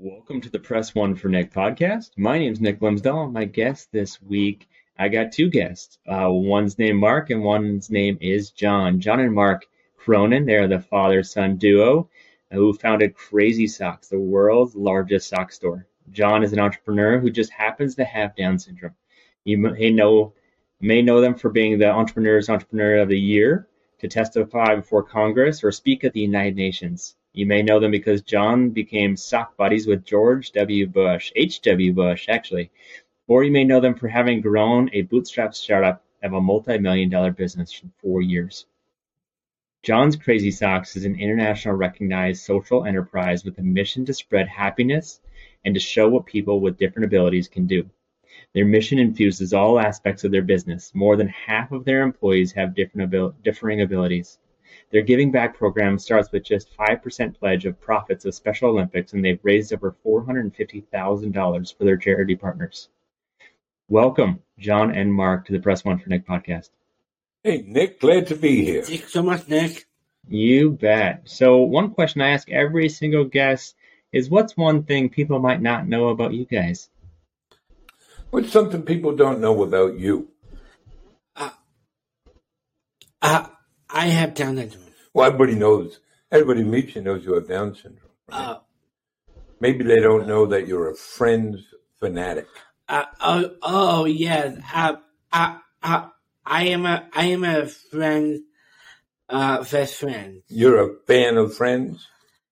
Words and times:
Welcome 0.00 0.40
to 0.42 0.50
the 0.50 0.60
Press 0.60 0.94
One 0.94 1.16
for 1.16 1.28
Nick 1.28 1.52
podcast. 1.52 2.10
My 2.16 2.38
name 2.38 2.52
is 2.52 2.60
Nick 2.60 2.78
Glimsdahl. 2.78 3.32
My 3.32 3.46
guest 3.46 3.90
this 3.90 4.22
week, 4.22 4.68
I 4.96 5.08
got 5.08 5.32
two 5.32 5.50
guests. 5.50 5.98
Uh, 6.06 6.28
one's 6.30 6.78
named 6.78 7.00
Mark 7.00 7.30
and 7.30 7.42
one's 7.42 7.90
name 7.90 8.16
is 8.20 8.52
John. 8.52 9.00
John 9.00 9.18
and 9.18 9.34
Mark 9.34 9.66
Cronin, 9.96 10.46
they're 10.46 10.68
the 10.68 10.78
father 10.78 11.24
son 11.24 11.56
duo 11.56 12.08
who 12.52 12.72
founded 12.74 13.16
Crazy 13.16 13.66
Socks, 13.66 14.06
the 14.06 14.20
world's 14.20 14.76
largest 14.76 15.28
sock 15.28 15.50
store. 15.50 15.88
John 16.12 16.44
is 16.44 16.52
an 16.52 16.60
entrepreneur 16.60 17.18
who 17.18 17.32
just 17.32 17.50
happens 17.50 17.96
to 17.96 18.04
have 18.04 18.36
Down 18.36 18.60
syndrome. 18.60 18.94
You 19.42 19.58
may 19.58 19.90
know 19.90 20.32
may 20.80 21.02
know 21.02 21.20
them 21.20 21.34
for 21.34 21.50
being 21.50 21.76
the 21.76 21.90
Entrepreneur's 21.90 22.48
Entrepreneur 22.48 22.98
of 22.98 23.08
the 23.08 23.18
Year, 23.18 23.66
to 23.98 24.06
testify 24.06 24.76
before 24.76 25.02
Congress, 25.02 25.64
or 25.64 25.72
speak 25.72 26.04
at 26.04 26.12
the 26.12 26.20
United 26.20 26.54
Nations. 26.54 27.16
You 27.38 27.46
may 27.46 27.62
know 27.62 27.78
them 27.78 27.92
because 27.92 28.22
John 28.22 28.70
became 28.70 29.16
sock 29.16 29.56
buddies 29.56 29.86
with 29.86 30.04
George 30.04 30.50
W. 30.50 30.88
Bush, 30.88 31.30
H.W. 31.36 31.92
Bush, 31.92 32.28
actually. 32.28 32.72
Or 33.28 33.44
you 33.44 33.52
may 33.52 33.62
know 33.62 33.78
them 33.78 33.94
for 33.94 34.08
having 34.08 34.40
grown 34.40 34.90
a 34.92 35.02
bootstrap 35.02 35.54
startup 35.54 36.02
of 36.20 36.32
a 36.32 36.40
multi 36.40 36.78
million 36.78 37.10
dollar 37.10 37.30
business 37.30 37.80
in 37.80 37.92
four 37.98 38.22
years. 38.22 38.66
John's 39.84 40.16
Crazy 40.16 40.50
Socks 40.50 40.96
is 40.96 41.04
an 41.04 41.14
international 41.14 41.76
recognized 41.76 42.42
social 42.42 42.84
enterprise 42.84 43.44
with 43.44 43.56
a 43.58 43.62
mission 43.62 44.04
to 44.06 44.14
spread 44.14 44.48
happiness 44.48 45.20
and 45.64 45.74
to 45.74 45.80
show 45.80 46.08
what 46.08 46.26
people 46.26 46.58
with 46.60 46.76
different 46.76 47.06
abilities 47.06 47.46
can 47.46 47.68
do. 47.68 47.88
Their 48.52 48.66
mission 48.66 48.98
infuses 48.98 49.54
all 49.54 49.78
aspects 49.78 50.24
of 50.24 50.32
their 50.32 50.42
business. 50.42 50.92
More 50.92 51.14
than 51.14 51.28
half 51.28 51.70
of 51.70 51.84
their 51.84 52.02
employees 52.02 52.50
have 52.54 52.74
different 52.74 53.04
abil- 53.14 53.36
differing 53.44 53.80
abilities. 53.80 54.40
Their 54.90 55.02
giving 55.02 55.30
back 55.30 55.58
program 55.58 55.98
starts 55.98 56.32
with 56.32 56.44
just 56.44 56.74
5% 56.76 57.38
pledge 57.38 57.66
of 57.66 57.78
profits 57.78 58.24
of 58.24 58.34
Special 58.34 58.70
Olympics, 58.70 59.12
and 59.12 59.22
they've 59.22 59.38
raised 59.42 59.72
over 59.74 59.94
$450,000 60.04 61.76
for 61.76 61.84
their 61.84 61.98
charity 61.98 62.36
partners. 62.36 62.88
Welcome, 63.90 64.40
John 64.58 64.94
and 64.94 65.12
Mark, 65.12 65.46
to 65.46 65.52
the 65.52 65.60
Press 65.60 65.84
One 65.84 65.98
for 65.98 66.08
Nick 66.08 66.26
podcast. 66.26 66.70
Hey, 67.42 67.64
Nick, 67.66 68.00
glad 68.00 68.28
to 68.28 68.34
be 68.34 68.64
here. 68.64 68.82
Thank 68.82 69.02
you 69.02 69.08
so 69.08 69.22
much, 69.22 69.46
Nick. 69.46 69.86
You 70.26 70.70
bet. 70.70 71.22
So, 71.24 71.58
one 71.58 71.90
question 71.90 72.22
I 72.22 72.30
ask 72.30 72.50
every 72.50 72.88
single 72.88 73.24
guest 73.24 73.74
is 74.12 74.30
what's 74.30 74.56
one 74.56 74.84
thing 74.84 75.10
people 75.10 75.38
might 75.38 75.60
not 75.60 75.86
know 75.86 76.08
about 76.08 76.32
you 76.32 76.46
guys? 76.46 76.88
What's 78.30 78.52
something 78.52 78.82
people 78.82 79.14
don't 79.14 79.40
know 79.40 79.62
about 79.62 79.98
you? 79.98 80.28
Uh, 83.20 83.46
I 83.90 84.06
have 84.08 84.34
Down 84.34 84.56
syndrome. 84.56 84.82
Well, 85.14 85.26
everybody 85.26 85.54
knows. 85.54 86.00
Everybody 86.30 86.62
meets 86.62 86.94
you 86.94 87.02
knows 87.02 87.24
you 87.24 87.34
have 87.34 87.48
Down 87.48 87.74
syndrome. 87.74 88.10
Right? 88.30 88.38
Uh, 88.38 88.58
Maybe 89.60 89.82
they 89.84 89.98
don't 90.00 90.28
know 90.28 90.46
that 90.46 90.68
you're 90.68 90.90
a 90.90 90.94
friends 90.94 91.60
fanatic. 91.98 92.46
uh, 92.88 93.04
oh, 93.20 93.50
oh, 93.62 94.04
yes. 94.04 94.56
Uh, 94.72 94.96
uh, 95.32 95.58
uh, 95.82 96.08
I 96.46 96.64
am 96.68 96.86
a, 96.86 97.08
I 97.12 97.24
am 97.26 97.42
a 97.44 97.66
friend, 97.66 98.40
uh, 99.28 99.64
best 99.64 99.96
friend. 99.96 100.42
You're 100.48 100.90
a 100.92 100.94
fan 101.06 101.36
of 101.38 101.56
Friends. 101.56 102.06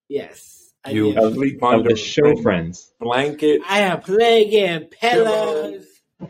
Yes. 0.09 0.73
I 0.85 0.91
You 0.91 1.15
do. 1.15 1.35
sleep 1.35 1.63
Of 1.63 1.75
under 1.75 1.91
the 1.91 1.97
show 1.97 2.35
Friends. 2.43 2.93
blanket. 3.01 3.61
I 3.69 3.79
have 3.79 4.05
blanket, 4.05 4.91
pillows. 4.91 5.87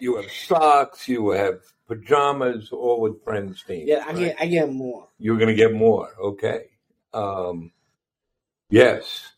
You 0.00 0.16
have 0.16 0.30
socks. 0.30 1.08
You 1.08 1.30
have 1.30 1.60
pajamas. 1.94 2.70
All 2.72 3.00
with 3.00 3.22
Friends 3.24 3.62
team. 3.62 3.84
Yeah, 3.86 4.04
I 4.04 4.08
right? 4.08 4.16
get, 4.18 4.36
I 4.40 4.46
get 4.46 4.72
more. 4.72 5.08
You're 5.18 5.36
going 5.36 5.48
to 5.48 5.54
get 5.54 5.72
more. 5.72 6.08
Okay. 6.20 6.64
Um, 7.12 7.72
yes. 8.70 9.32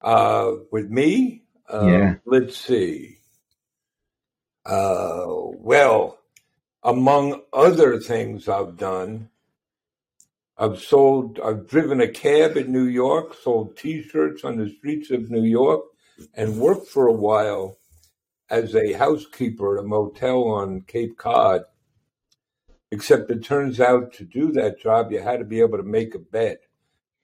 Uh, 0.00 0.52
with 0.70 0.90
me, 0.90 1.44
uh, 1.72 1.86
Yeah. 1.86 2.14
let's 2.26 2.56
see. 2.56 3.18
Uh, 4.66 5.24
well, 5.58 6.18
among 6.82 7.42
other 7.52 7.98
things 7.98 8.48
I've 8.48 8.76
done, 8.76 9.30
I've 10.56 10.78
sold, 10.80 11.40
I've 11.44 11.66
driven 11.68 12.00
a 12.00 12.08
cab 12.08 12.56
in 12.56 12.70
New 12.72 12.84
York, 12.84 13.34
sold 13.42 13.76
T-shirts 13.76 14.44
on 14.44 14.56
the 14.56 14.70
streets 14.70 15.10
of 15.10 15.30
New 15.30 15.42
York, 15.42 15.82
and 16.34 16.58
worked 16.58 16.88
for 16.88 17.08
a 17.08 17.12
while 17.12 17.78
as 18.50 18.74
a 18.76 18.92
housekeeper 18.92 19.76
at 19.78 19.84
a 19.84 19.86
motel 19.86 20.44
on 20.44 20.82
Cape 20.82 21.16
Cod. 21.16 21.62
Except 22.94 23.28
it 23.28 23.42
turns 23.42 23.80
out 23.80 24.12
to 24.12 24.24
do 24.24 24.52
that 24.52 24.78
job, 24.78 25.10
you 25.10 25.20
had 25.20 25.40
to 25.40 25.44
be 25.44 25.58
able 25.58 25.78
to 25.78 25.82
make 25.82 26.14
a 26.14 26.20
bed. 26.20 26.58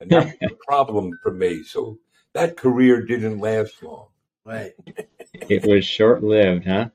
And 0.00 0.10
that's 0.10 0.36
a 0.42 0.48
problem 0.66 1.12
for 1.22 1.32
me. 1.32 1.62
So 1.62 1.96
that 2.32 2.56
career 2.56 3.02
didn't 3.02 3.38
last 3.38 3.80
long. 3.80 4.08
Right. 4.44 4.72
it 5.32 5.64
was 5.64 5.84
short 5.84 6.24
lived, 6.24 6.66
huh? 6.66 6.88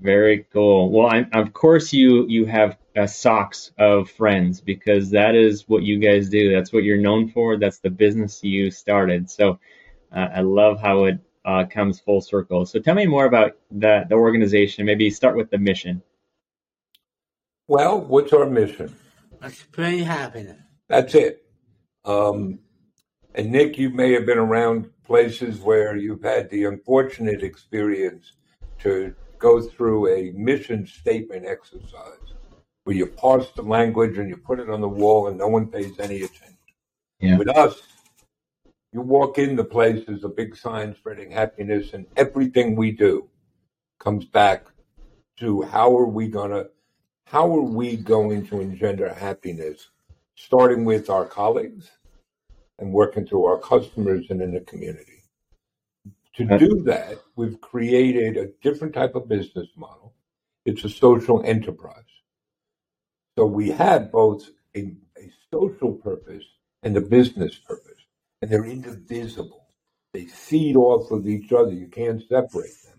Very 0.00 0.46
cool. 0.50 0.90
Well, 0.90 1.08
I, 1.08 1.26
of 1.38 1.52
course, 1.52 1.92
you 1.92 2.26
you 2.26 2.46
have 2.46 2.78
uh, 2.96 3.06
socks 3.06 3.72
of 3.78 4.10
friends 4.10 4.62
because 4.62 5.10
that 5.10 5.34
is 5.34 5.68
what 5.68 5.82
you 5.82 5.98
guys 5.98 6.30
do. 6.30 6.50
That's 6.50 6.72
what 6.72 6.84
you're 6.84 6.96
known 6.96 7.28
for. 7.28 7.58
That's 7.58 7.80
the 7.80 7.90
business 7.90 8.42
you 8.42 8.70
started. 8.70 9.28
So 9.28 9.58
uh, 10.10 10.28
I 10.36 10.40
love 10.40 10.80
how 10.80 11.04
it 11.04 11.18
uh, 11.44 11.66
comes 11.66 12.00
full 12.00 12.22
circle. 12.22 12.64
So 12.64 12.80
tell 12.80 12.94
me 12.94 13.04
more 13.04 13.26
about 13.26 13.58
the 13.70 14.04
the 14.08 14.14
organization. 14.14 14.86
Maybe 14.86 15.10
start 15.10 15.36
with 15.36 15.50
the 15.50 15.58
mission. 15.58 16.02
Well, 17.66 18.00
what's 18.00 18.32
our 18.32 18.46
mission? 18.46 18.94
I 19.40 19.50
spread 19.50 20.00
happiness. 20.00 20.60
That's 20.88 21.14
it. 21.14 21.46
Um, 22.04 22.58
and 23.34 23.50
Nick, 23.50 23.78
you 23.78 23.90
may 23.90 24.12
have 24.12 24.26
been 24.26 24.38
around 24.38 24.90
places 25.04 25.60
where 25.60 25.96
you've 25.96 26.22
had 26.22 26.50
the 26.50 26.64
unfortunate 26.64 27.42
experience 27.42 28.32
to 28.80 29.14
go 29.38 29.60
through 29.60 30.08
a 30.08 30.30
mission 30.32 30.86
statement 30.86 31.46
exercise 31.46 32.34
where 32.84 32.96
you 32.96 33.06
parse 33.06 33.50
the 33.52 33.62
language 33.62 34.18
and 34.18 34.28
you 34.28 34.36
put 34.36 34.60
it 34.60 34.68
on 34.68 34.80
the 34.80 34.88
wall 34.88 35.28
and 35.28 35.38
no 35.38 35.48
one 35.48 35.66
pays 35.66 35.98
any 35.98 36.16
attention. 36.16 36.56
Yeah. 37.18 37.38
With 37.38 37.48
us, 37.48 37.82
you 38.92 39.00
walk 39.00 39.38
in 39.38 39.50
into 39.50 39.64
places, 39.64 40.22
a 40.22 40.28
big 40.28 40.54
sign 40.54 40.94
spreading 40.94 41.30
happiness, 41.30 41.94
and 41.94 42.06
everything 42.16 42.76
we 42.76 42.92
do 42.92 43.28
comes 43.98 44.26
back 44.26 44.66
to 45.38 45.62
how 45.62 45.96
are 45.96 46.06
we 46.06 46.28
gonna 46.28 46.66
how 47.26 47.54
are 47.56 47.62
we 47.62 47.96
going 47.96 48.46
to 48.46 48.60
engender 48.60 49.12
happiness, 49.12 49.90
starting 50.34 50.84
with 50.84 51.08
our 51.08 51.24
colleagues 51.24 51.90
and 52.78 52.92
working 52.92 53.26
through 53.26 53.44
our 53.44 53.58
customers 53.58 54.26
and 54.30 54.42
in 54.42 54.52
the 54.52 54.60
community. 54.60 55.22
To 56.36 56.44
Uh, 56.48 56.58
do 56.58 56.82
that, 56.82 57.18
we've 57.36 57.60
created 57.60 58.36
a 58.36 58.48
different 58.60 58.94
type 58.94 59.14
of 59.14 59.28
business 59.28 59.68
model. 59.76 60.12
It's 60.64 60.84
a 60.84 60.88
social 60.88 61.42
enterprise. 61.44 62.02
So 63.38 63.46
we 63.46 63.70
have 63.70 64.10
both 64.10 64.48
a, 64.76 64.94
a 65.16 65.30
social 65.52 65.92
purpose 65.92 66.44
and 66.82 66.96
a 66.96 67.00
business 67.00 67.56
purpose, 67.56 68.02
and 68.42 68.50
they're 68.50 68.64
indivisible. 68.64 69.68
They 70.12 70.26
feed 70.26 70.76
off 70.76 71.10
of 71.10 71.26
each 71.26 71.52
other. 71.52 71.72
You 71.72 71.88
can't 71.88 72.22
separate 72.28 72.82
them. 72.84 72.98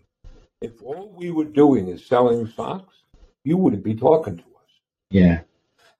If 0.60 0.82
all 0.82 1.14
we 1.16 1.30
were 1.30 1.44
doing 1.44 1.88
is 1.88 2.06
selling 2.06 2.46
socks, 2.46 2.94
you 3.46 3.56
wouldn't 3.56 3.84
be 3.84 3.94
talking 3.94 4.36
to 4.36 4.42
us. 4.42 4.70
Yeah. 5.08 5.40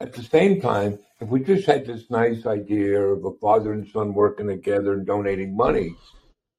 At 0.00 0.12
the 0.12 0.22
same 0.25 0.60
time, 0.60 0.98
if 1.20 1.28
we 1.28 1.38
just 1.40 1.64
had 1.64 1.87
this 1.87 2.10
nice 2.10 2.44
idea 2.44 3.00
of 3.00 3.25
a 3.25 3.31
father 3.40 3.72
and 3.72 3.87
son 3.88 4.14
working 4.14 4.48
together 4.48 4.94
and 4.94 5.06
donating 5.06 5.56
money, 5.56 5.94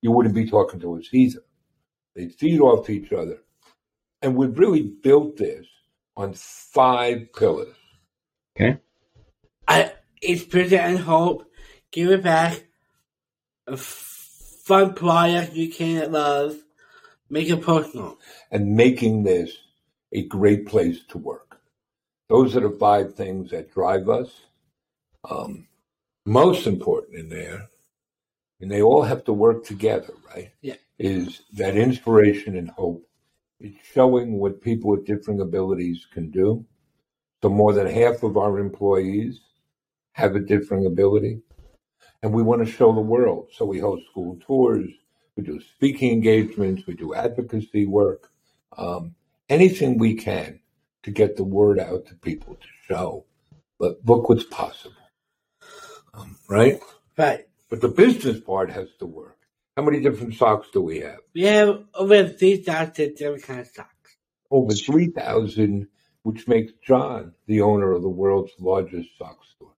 you 0.01 0.11
wouldn't 0.11 0.33
be 0.33 0.49
talking 0.49 0.79
to 0.79 0.97
us 0.97 1.09
either. 1.11 1.41
They 2.15 2.29
feed 2.29 2.61
off 2.61 2.89
each 2.89 3.11
other. 3.11 3.39
And 4.21 4.37
we've 4.37 4.57
really 4.57 4.81
built 4.81 5.35
this 5.35 5.67
on 6.15 6.33
five 6.33 7.33
pillars. 7.33 7.75
Okay. 8.55 8.77
I 9.67 9.91
inspiration 10.21 10.79
and 10.79 10.99
hope. 10.99 11.51
Give 11.91 12.11
it 12.11 12.23
back. 12.23 12.63
A 13.67 13.73
f- 13.73 14.61
fun 14.63 14.93
product 14.93 15.53
you 15.53 15.69
can't 15.69 16.11
love. 16.13 16.55
Make 17.29 17.49
it 17.49 17.61
personal. 17.61 18.17
and 18.51 18.73
making 18.73 19.23
this 19.23 19.51
a 20.11 20.23
great 20.23 20.67
place 20.67 21.03
to 21.09 21.17
work. 21.17 21.59
Those 22.29 22.55
are 22.55 22.61
the 22.61 22.77
five 22.77 23.13
things 23.13 23.51
that 23.51 23.73
drive 23.73 24.09
us. 24.09 24.29
Um, 25.29 25.67
most 26.25 26.67
important 26.67 27.17
in 27.17 27.29
there 27.29 27.67
and 28.59 28.71
they 28.71 28.81
all 28.81 29.03
have 29.03 29.23
to 29.25 29.33
work 29.33 29.63
together, 29.65 30.13
right? 30.33 30.51
Yeah. 30.61 30.75
Is 30.99 31.43
that 31.53 31.77
inspiration 31.77 32.57
and 32.57 32.69
hope? 32.71 33.07
It's 33.59 33.77
showing 33.93 34.39
what 34.39 34.61
people 34.61 34.91
with 34.91 35.05
different 35.05 35.41
abilities 35.41 36.07
can 36.11 36.31
do. 36.31 36.65
So 37.41 37.49
more 37.49 37.73
than 37.73 37.87
half 37.87 38.23
of 38.23 38.37
our 38.37 38.59
employees 38.59 39.39
have 40.13 40.35
a 40.35 40.39
different 40.39 40.87
ability. 40.87 41.41
And 42.23 42.33
we 42.33 42.41
want 42.41 42.65
to 42.65 42.71
show 42.71 42.93
the 42.93 43.01
world. 43.01 43.49
So 43.53 43.65
we 43.65 43.79
host 43.79 44.05
school 44.09 44.39
tours, 44.45 44.89
we 45.35 45.43
do 45.43 45.61
speaking 45.61 46.11
engagements, 46.11 46.87
we 46.87 46.95
do 46.95 47.13
advocacy 47.13 47.85
work, 47.85 48.31
um, 48.75 49.13
anything 49.49 49.97
we 49.97 50.15
can 50.15 50.59
to 51.03 51.11
get 51.11 51.37
the 51.37 51.43
word 51.43 51.79
out 51.79 52.05
to 52.07 52.15
people 52.15 52.55
to 52.55 52.67
show. 52.87 53.25
But 53.79 53.99
look 54.05 54.29
what's 54.29 54.43
possible. 54.43 54.95
Um, 56.13 56.37
right? 56.49 56.79
Right. 57.17 57.47
But 57.69 57.81
the 57.81 57.89
business 57.89 58.39
part 58.39 58.71
has 58.71 58.89
to 58.99 59.05
work. 59.05 59.37
How 59.75 59.83
many 59.83 59.99
different 60.01 60.33
socks 60.33 60.69
do 60.73 60.81
we 60.81 61.01
have? 61.01 61.19
We 61.35 61.43
have 61.43 61.83
over 61.93 62.27
3,000 62.27 63.15
different 63.15 63.43
kinds 63.43 63.67
of 63.67 63.73
stocks. 63.73 64.17
Over 64.49 64.73
3,000, 64.73 65.87
which 66.23 66.47
makes 66.47 66.73
John 66.85 67.33
the 67.45 67.61
owner 67.61 67.91
of 67.91 68.01
the 68.01 68.09
world's 68.09 68.53
largest 68.59 69.09
sock 69.17 69.37
store. 69.55 69.73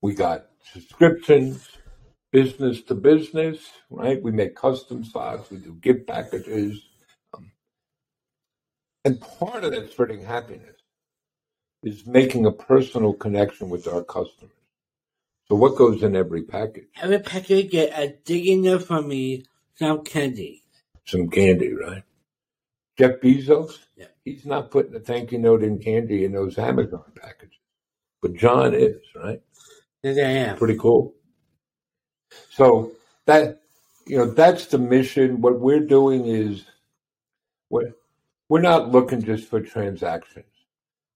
We 0.00 0.14
got 0.14 0.46
subscriptions, 0.72 1.68
business 2.32 2.82
to 2.82 2.94
business, 2.94 3.58
right? 3.90 4.22
We 4.22 4.32
make 4.32 4.54
custom 4.54 5.04
socks, 5.04 5.50
we 5.50 5.58
do 5.58 5.74
gift 5.74 6.06
packages. 6.06 6.82
And 9.04 9.20
part 9.20 9.64
of 9.64 9.72
that 9.72 9.90
spreading 9.90 10.22
happiness 10.22 10.76
is 11.82 12.06
making 12.06 12.46
a 12.46 12.52
personal 12.52 13.14
connection 13.14 13.70
with 13.70 13.88
our 13.88 14.02
customers. 14.04 14.52
So 15.48 15.56
what 15.56 15.76
goes 15.76 16.02
in 16.02 16.14
every 16.14 16.42
package? 16.42 16.86
Every 17.00 17.18
package 17.18 17.70
get 17.70 17.98
a 17.98 18.14
digging 18.24 18.62
there 18.62 18.78
for 18.78 19.02
me 19.02 19.44
some 19.76 20.04
candy. 20.04 20.62
Some 21.06 21.28
candy, 21.28 21.72
right? 21.72 22.02
Jeff 22.98 23.20
Bezos, 23.20 23.78
Yeah. 23.96 24.08
he's 24.24 24.44
not 24.44 24.70
putting 24.70 24.94
a 24.94 25.00
thank 25.00 25.32
you 25.32 25.38
note 25.38 25.62
in 25.62 25.78
candy 25.78 26.24
in 26.24 26.32
those 26.32 26.58
Amazon 26.58 27.04
packages. 27.20 27.56
But 28.20 28.34
John 28.34 28.74
is, 28.74 28.98
right? 29.16 29.40
Yes, 30.02 30.18
I 30.18 30.20
am. 30.20 30.56
Pretty 30.58 30.78
cool. 30.78 31.14
So 32.50 32.92
that 33.26 33.62
you 34.06 34.16
know, 34.18 34.26
that's 34.26 34.66
the 34.66 34.78
mission. 34.78 35.40
What 35.40 35.60
we're 35.60 35.86
doing 35.86 36.26
is 36.26 36.64
we're 37.70 37.92
we're 38.50 38.60
not 38.60 38.90
looking 38.90 39.22
just 39.22 39.48
for 39.48 39.60
transactions. 39.60 40.44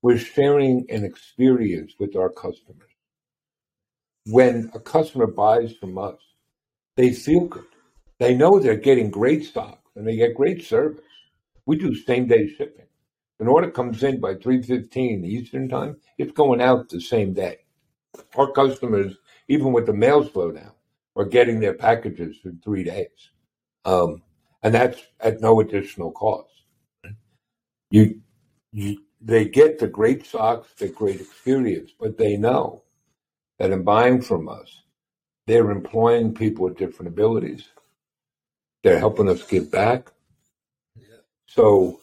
We're 0.02 0.18
sharing 0.18 0.86
an 0.88 1.04
experience 1.04 1.94
with 1.98 2.14
our 2.14 2.30
customers. 2.30 2.92
When 4.26 4.70
a 4.72 4.78
customer 4.78 5.26
buys 5.26 5.72
from 5.72 5.98
us, 5.98 6.20
they 6.96 7.12
feel 7.12 7.46
good. 7.46 7.66
They 8.20 8.36
know 8.36 8.60
they're 8.60 8.76
getting 8.76 9.10
great 9.10 9.44
stock 9.44 9.82
and 9.96 10.06
they 10.06 10.14
get 10.14 10.36
great 10.36 10.64
service. 10.64 11.02
We 11.66 11.76
do 11.76 11.92
same 11.96 12.28
day 12.28 12.46
shipping. 12.46 12.86
An 13.40 13.48
order 13.48 13.68
comes 13.68 14.04
in 14.04 14.20
by 14.20 14.36
three 14.36 14.62
fifteen 14.62 15.24
Eastern 15.24 15.68
time, 15.68 15.96
it's 16.18 16.32
going 16.32 16.60
out 16.60 16.88
the 16.88 17.00
same 17.00 17.34
day. 17.34 17.58
Our 18.36 18.52
customers, 18.52 19.16
even 19.48 19.72
with 19.72 19.86
the 19.86 19.92
mail 19.92 20.24
slowdown, 20.24 20.74
are 21.16 21.24
getting 21.24 21.58
their 21.58 21.74
packages 21.74 22.36
in 22.44 22.60
three 22.62 22.84
days, 22.84 23.30
um, 23.84 24.22
and 24.62 24.72
that's 24.72 25.02
at 25.18 25.40
no 25.40 25.58
additional 25.58 26.12
cost. 26.12 26.53
You, 27.94 28.20
you, 28.72 28.98
they 29.20 29.44
get 29.44 29.78
the 29.78 29.86
great 29.86 30.26
socks, 30.26 30.66
the 30.78 30.88
great 30.88 31.20
experience, 31.20 31.92
but 31.96 32.18
they 32.18 32.36
know 32.36 32.82
that 33.60 33.70
in 33.70 33.84
buying 33.84 34.20
from 34.20 34.48
us, 34.48 34.80
they're 35.46 35.70
employing 35.70 36.34
people 36.34 36.64
with 36.64 36.76
different 36.76 37.12
abilities. 37.12 37.68
They're 38.82 38.98
helping 38.98 39.28
us 39.28 39.46
give 39.46 39.70
back. 39.70 40.10
So 41.46 42.00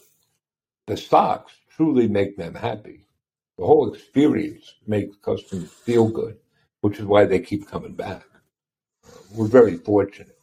the 0.86 0.96
socks 0.96 1.52
truly 1.76 2.08
make 2.08 2.38
them 2.38 2.54
happy. 2.54 3.04
The 3.58 3.66
whole 3.66 3.92
experience 3.92 4.76
makes 4.86 5.14
customers 5.16 5.70
feel 5.70 6.08
good, 6.08 6.38
which 6.80 7.00
is 7.00 7.04
why 7.04 7.26
they 7.26 7.40
keep 7.40 7.68
coming 7.68 7.92
back. 7.92 8.24
We're 9.34 9.46
very 9.46 9.76
fortunate. 9.76 10.38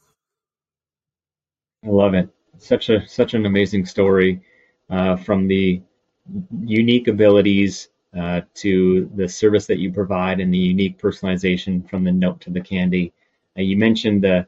I 1.83 1.89
love 1.89 2.13
it. 2.13 2.29
Such 2.59 2.89
a 2.89 3.07
such 3.07 3.33
an 3.33 3.47
amazing 3.47 3.87
story 3.87 4.43
from 4.89 5.47
the 5.47 5.81
unique 6.65 7.07
abilities 7.07 7.89
uh, 8.17 8.41
to 8.55 9.09
the 9.15 9.27
service 9.27 9.67
that 9.67 9.77
you 9.77 9.91
provide 9.91 10.39
and 10.39 10.53
the 10.53 10.57
unique 10.57 10.99
personalization 10.99 11.87
from 11.89 12.03
the 12.03 12.11
note 12.11 12.41
to 12.41 12.49
the 12.49 12.61
candy. 12.61 13.13
Uh, 13.57 13.61
you 13.61 13.77
mentioned 13.77 14.23
the 14.23 14.47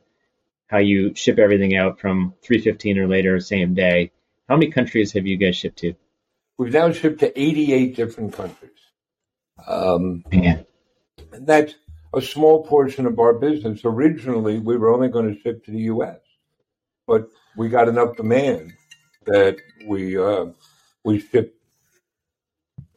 how 0.67 0.77
you 0.77 1.13
ship 1.15 1.37
everything 1.37 1.75
out 1.75 1.99
from 1.99 2.33
315 2.43 2.97
or 2.97 3.07
later 3.07 3.39
same 3.39 3.73
day. 3.73 4.11
How 4.47 4.55
many 4.55 4.71
countries 4.71 5.11
have 5.13 5.27
you 5.27 5.37
guys 5.37 5.55
shipped 5.55 5.79
to? 5.79 5.93
We've 6.57 6.73
now 6.73 6.91
shipped 6.91 7.19
to 7.19 7.39
88 7.39 7.95
different 7.95 8.33
countries. 8.33 8.71
Um, 9.67 10.23
and 10.31 10.65
that's 11.31 11.75
a 12.13 12.21
small 12.21 12.65
portion 12.65 13.05
of 13.05 13.19
our 13.19 13.33
business. 13.33 13.81
Originally, 13.83 14.59
we 14.59 14.77
were 14.77 14.93
only 14.93 15.09
going 15.09 15.33
to 15.33 15.41
ship 15.41 15.65
to 15.65 15.71
the 15.71 15.81
U.S., 15.81 16.19
but 17.05 17.27
we 17.57 17.67
got 17.69 17.89
enough 17.89 18.15
demand 18.15 18.73
that 19.25 19.57
we 19.85 20.17
uh, 20.17 20.47
we 21.03 21.19
ship 21.19 21.55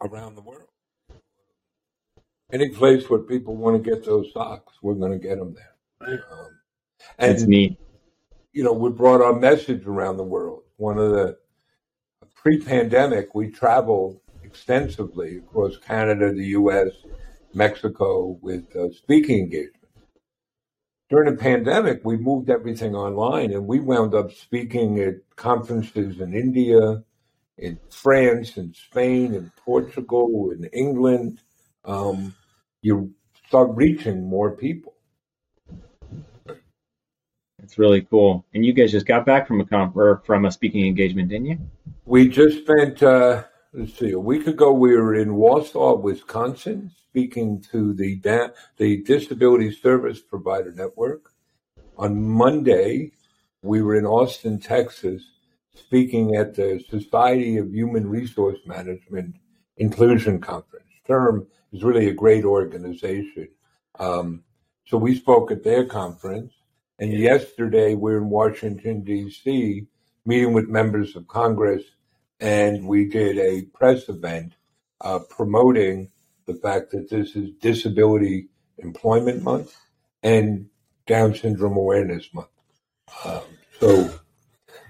around 0.03 0.35
the 0.35 0.43
world. 0.43 0.69
Any 2.53 2.69
place 2.69 3.09
where 3.09 3.21
people 3.21 3.57
want 3.57 3.83
to 3.83 3.91
get 3.91 4.05
those 4.05 4.33
socks, 4.33 4.75
we're 4.83 4.95
going 4.95 5.13
to 5.13 5.19
get 5.19 5.39
them 5.39 5.55
there. 5.55 5.75
Right. 6.01 6.21
Um, 6.31 6.51
that's 7.19 7.43
neat. 7.43 7.79
you 8.53 8.63
know, 8.63 8.73
we 8.73 8.91
brought 8.91 9.21
our 9.21 9.33
message 9.33 9.87
around 9.87 10.17
the 10.17 10.25
world. 10.25 10.63
One 10.77 10.99
of 10.99 11.11
the 11.11 11.39
pre-pandemic, 12.35 13.35
we 13.35 13.51
traveled 13.51 14.21
extensively 14.43 15.39
across 15.39 15.79
Canada, 15.79 16.33
the 16.33 16.47
U.S., 16.49 16.91
Mexico 17.55 18.39
with 18.43 18.65
uh, 18.77 18.93
speaking 18.93 19.39
engagements. 19.41 19.84
During 21.15 21.31
the 21.33 21.41
pandemic, 21.41 22.01
we 22.03 22.17
moved 22.17 22.51
everything 22.51 22.97
online, 22.97 23.53
and 23.53 23.69
we 23.69 23.79
wound 23.79 24.17
up 24.17 24.33
speaking 24.33 24.99
at 24.99 25.15
conferences 25.37 26.19
in 26.19 26.35
India, 26.35 27.05
in 27.57 27.79
France, 27.89 28.57
in 28.57 28.75
Spain, 28.75 29.33
in 29.33 29.53
Portugal, 29.65 30.51
in 30.51 30.65
England. 30.73 31.39
Um, 31.85 32.35
you 32.83 33.15
start 33.47 33.71
reaching 33.75 34.29
more 34.29 34.57
people. 34.57 34.95
It's 37.63 37.79
really 37.79 38.03
cool. 38.11 38.45
And 38.53 38.67
you 38.67 38.73
guys 38.73 38.91
just 38.91 39.07
got 39.07 39.25
back 39.25 39.47
from 39.47 39.61
a 39.61 40.21
from 40.25 40.47
a 40.47 40.51
speaking 40.51 40.85
engagement, 40.85 41.29
didn't 41.29 41.47
you? 41.47 41.59
We 42.07 42.27
just 42.27 42.59
spent, 42.59 43.05
uh, 43.05 43.45
let's 43.77 43.99
see, 43.99 44.13
a 44.13 44.19
week 44.19 44.47
ago 44.47 44.73
we 44.73 44.97
were 44.97 45.17
in 45.17 45.31
Wausau, 45.31 46.01
Wisconsin, 46.01 46.93
speaking 47.09 47.61
to 47.73 47.93
the 47.93 48.17
da- 48.17 48.51
the 48.77 49.03
Disability 49.03 49.73
Service 49.73 50.21
Provider 50.21 50.73
Network. 50.73 51.33
On 51.99 52.23
Monday, 52.23 53.13
we 53.63 53.83
were 53.83 53.97
in 53.97 54.07
Austin, 54.07 54.61
Texas, 54.61 55.23
speaking 55.75 56.37
at 56.37 56.55
the 56.55 56.85
Society 56.89 57.57
of 57.57 57.75
Human 57.75 58.09
Resource 58.09 58.59
Management 58.65 59.35
Inclusion 59.77 60.41
Conference. 60.41 60.87
SHRM 61.09 61.47
is 61.73 61.83
really 61.83 62.09
a 62.09 62.15
great 62.15 62.45
organization. 62.45 63.49
Um, 63.99 64.45
so 64.87 64.99
we 64.99 65.17
spoke 65.17 65.51
at 65.51 65.65
their 65.65 65.85
conference. 65.85 66.53
And 67.01 67.13
yesterday, 67.13 67.95
we're 67.95 68.19
in 68.19 68.31
Washington, 68.31 69.03
D.C., 69.03 69.89
meeting 70.25 70.53
with 70.53 70.69
members 70.69 71.17
of 71.17 71.27
Congress, 71.27 71.83
and 72.45 72.87
we 72.87 73.07
did 73.07 73.39
a 73.39 73.63
press 73.75 74.11
event 74.11 74.53
uh, 75.01 75.19
promoting 75.31 76.11
the 76.45 76.53
fact 76.53 76.91
that 76.91 77.09
this 77.09 77.35
is 77.35 77.51
Disability 77.59 78.49
Employment 78.77 79.43
Month 79.43 79.75
and 80.23 80.69
Down 81.07 81.35
Syndrome 81.35 81.79
Awareness 81.79 82.29
Month. 82.35 82.49
Um, 83.25 83.41
so 83.81 84.03
that 84.03 84.19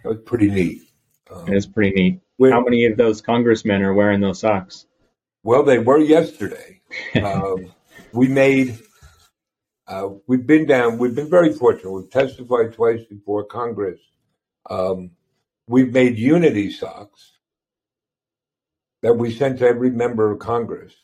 was 0.04 0.18
pretty 0.26 0.50
neat. 0.50 0.82
Um, 1.30 1.44
It's 1.46 1.64
pretty 1.64 1.92
neat. 1.94 2.20
we're- 2.38 2.52
How 2.52 2.60
many 2.60 2.86
of 2.86 2.96
those 2.96 3.20
congressmen 3.20 3.82
are 3.82 3.94
wearing 3.94 4.20
those 4.20 4.40
socks? 4.40 4.86
Well, 5.44 5.62
they 5.62 5.78
were 5.78 5.98
yesterday. 5.98 6.80
um, 7.22 7.72
we 8.12 8.26
made, 8.26 8.80
uh, 9.86 10.08
we've 10.26 10.46
been 10.46 10.66
down, 10.66 10.98
we've 10.98 11.14
been 11.14 11.30
very 11.30 11.52
fortunate. 11.52 11.92
We've 11.92 12.10
testified 12.10 12.72
twice 12.72 13.04
before 13.04 13.44
Congress. 13.44 14.00
Um, 14.68 15.12
we've 15.68 15.92
made 15.92 16.18
unity 16.18 16.72
socks 16.72 17.33
that 19.04 19.12
we 19.12 19.30
sent 19.30 19.58
to 19.58 19.66
every 19.68 19.90
member 19.90 20.30
of 20.30 20.38
Congress, 20.38 20.94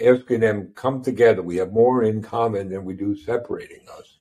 asking 0.00 0.40
them 0.40 0.72
come 0.74 1.02
together. 1.02 1.42
We 1.42 1.58
have 1.58 1.70
more 1.70 2.02
in 2.02 2.22
common 2.22 2.70
than 2.70 2.86
we 2.86 2.94
do 2.94 3.14
separating 3.14 3.82
us. 3.98 4.18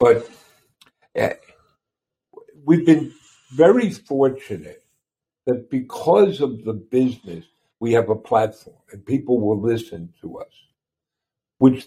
But 0.00 0.26
uh, 1.14 1.34
we've 2.64 2.86
been 2.86 3.12
very 3.52 3.90
fortunate 3.90 4.82
that 5.44 5.68
because 5.68 6.40
of 6.40 6.64
the 6.64 6.72
business, 6.72 7.44
we 7.80 7.92
have 7.92 8.08
a 8.08 8.16
platform 8.16 8.78
and 8.90 9.04
people 9.04 9.38
will 9.38 9.60
listen 9.60 10.14
to 10.22 10.38
us, 10.38 10.54
which 11.58 11.86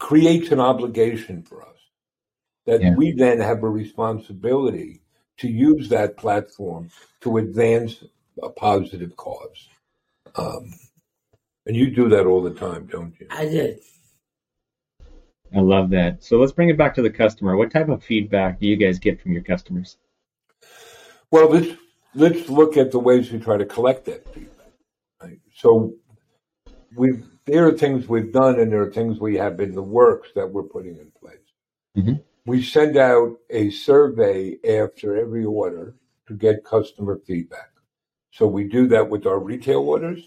creates 0.00 0.50
an 0.50 0.58
obligation 0.58 1.44
for 1.44 1.62
us 1.62 1.78
that 2.66 2.82
Yeah. 2.82 2.96
we 2.96 3.12
then 3.12 3.38
have 3.38 3.62
a 3.62 3.70
responsibility 3.70 5.00
to 5.36 5.48
use 5.48 5.90
that 5.90 6.16
platform 6.16 6.90
to 7.20 7.36
advance 7.36 8.02
a 8.42 8.50
positive 8.50 9.16
cause. 9.16 9.68
Um, 10.36 10.72
and 11.66 11.76
you 11.76 11.90
do 11.90 12.08
that 12.08 12.26
all 12.26 12.42
the 12.42 12.54
time, 12.54 12.86
don't 12.86 13.14
you? 13.20 13.26
I 13.30 13.44
did. 13.44 13.80
I 15.54 15.60
love 15.60 15.90
that. 15.90 16.22
So 16.22 16.38
let's 16.38 16.52
bring 16.52 16.68
it 16.68 16.76
back 16.76 16.94
to 16.94 17.02
the 17.02 17.10
customer. 17.10 17.56
What 17.56 17.70
type 17.70 17.88
of 17.88 18.04
feedback 18.04 18.60
do 18.60 18.66
you 18.66 18.76
guys 18.76 18.98
get 18.98 19.20
from 19.20 19.32
your 19.32 19.42
customers? 19.42 19.96
Well, 21.30 21.50
let's 21.50 21.78
let's 22.14 22.48
look 22.48 22.76
at 22.76 22.90
the 22.90 22.98
ways 22.98 23.30
we 23.30 23.38
try 23.38 23.56
to 23.56 23.64
collect 23.64 24.06
that 24.06 24.32
feedback. 24.34 24.72
Right? 25.22 25.40
So 25.54 25.94
we 26.94 27.22
there 27.46 27.66
are 27.66 27.72
things 27.72 28.08
we've 28.08 28.32
done, 28.32 28.60
and 28.60 28.70
there 28.70 28.82
are 28.82 28.92
things 28.92 29.20
we 29.20 29.36
have 29.36 29.60
in 29.60 29.74
the 29.74 29.82
works 29.82 30.28
that 30.34 30.50
we're 30.50 30.62
putting 30.62 30.96
in 30.96 31.10
place. 31.18 31.36
Mhm. 31.96 32.22
We 32.46 32.62
send 32.62 32.96
out 32.96 33.38
a 33.50 33.70
survey 33.70 34.58
after 34.66 35.16
every 35.16 35.44
order 35.44 35.94
to 36.26 36.34
get 36.34 36.64
customer 36.64 37.20
feedback. 37.26 37.70
So 38.30 38.46
we 38.46 38.64
do 38.64 38.86
that 38.88 39.08
with 39.08 39.26
our 39.26 39.38
retail 39.38 39.80
orders. 39.80 40.20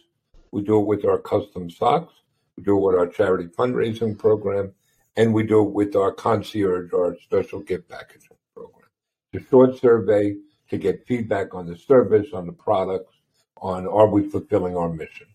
We 0.51 0.61
do 0.61 0.79
it 0.79 0.85
with 0.85 1.05
our 1.05 1.17
custom 1.17 1.69
socks. 1.69 2.13
We 2.57 2.63
do 2.63 2.77
it 2.77 2.81
with 2.81 2.95
our 2.95 3.07
charity 3.07 3.45
fundraising 3.45 4.17
program, 4.17 4.73
and 5.15 5.33
we 5.33 5.43
do 5.43 5.63
it 5.65 5.71
with 5.71 5.95
our 5.95 6.11
concierge, 6.11 6.91
our 6.93 7.15
special 7.23 7.61
gift 7.61 7.89
packaging 7.89 8.37
program. 8.53 8.89
It's 9.31 9.45
a 9.45 9.49
short 9.49 9.79
survey 9.79 10.35
to 10.69 10.77
get 10.77 11.05
feedback 11.07 11.53
on 11.53 11.65
the 11.65 11.77
service, 11.77 12.27
on 12.33 12.45
the 12.45 12.53
products, 12.53 13.13
on 13.57 13.87
are 13.87 14.07
we 14.07 14.27
fulfilling 14.27 14.75
our 14.75 14.89
mission. 14.89 15.27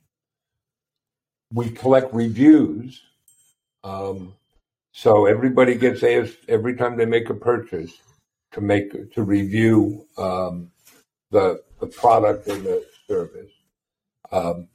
We 1.52 1.70
collect 1.70 2.12
reviews. 2.12 3.02
Um, 3.84 4.34
so 4.92 5.26
everybody 5.26 5.76
gets 5.76 6.02
asked 6.02 6.38
every 6.48 6.74
time 6.74 6.96
they 6.96 7.06
make 7.06 7.30
a 7.30 7.34
purchase 7.34 7.92
to 8.52 8.60
make 8.60 9.12
to 9.14 9.22
review 9.22 10.06
um, 10.18 10.70
the 11.36 11.62
the 11.80 11.86
product 11.86 12.48
and 12.48 12.64
the 12.64 12.82
service. 13.06 13.52
Um, 14.32 14.68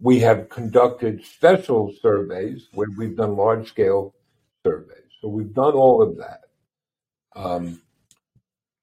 we 0.00 0.20
have 0.20 0.48
conducted 0.48 1.24
special 1.24 1.92
surveys 2.00 2.68
where 2.72 2.88
we've 2.96 3.16
done 3.16 3.36
large 3.36 3.68
scale 3.68 4.14
surveys. 4.64 5.10
So 5.20 5.28
we've 5.28 5.52
done 5.52 5.74
all 5.74 6.00
of 6.02 6.18
that. 6.18 6.42
Um, 7.34 7.82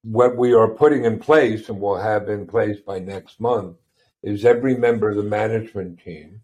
what 0.03 0.35
we 0.35 0.53
are 0.53 0.67
putting 0.67 1.05
in 1.05 1.17
place 1.19 1.69
and 1.69 1.79
will 1.79 1.97
have 1.97 2.27
in 2.27 2.45
place 2.45 2.79
by 2.85 2.99
next 2.99 3.39
month 3.39 3.77
is 4.21 4.43
every 4.43 4.75
member 4.75 5.09
of 5.09 5.15
the 5.15 5.23
management 5.23 6.01
team 6.03 6.41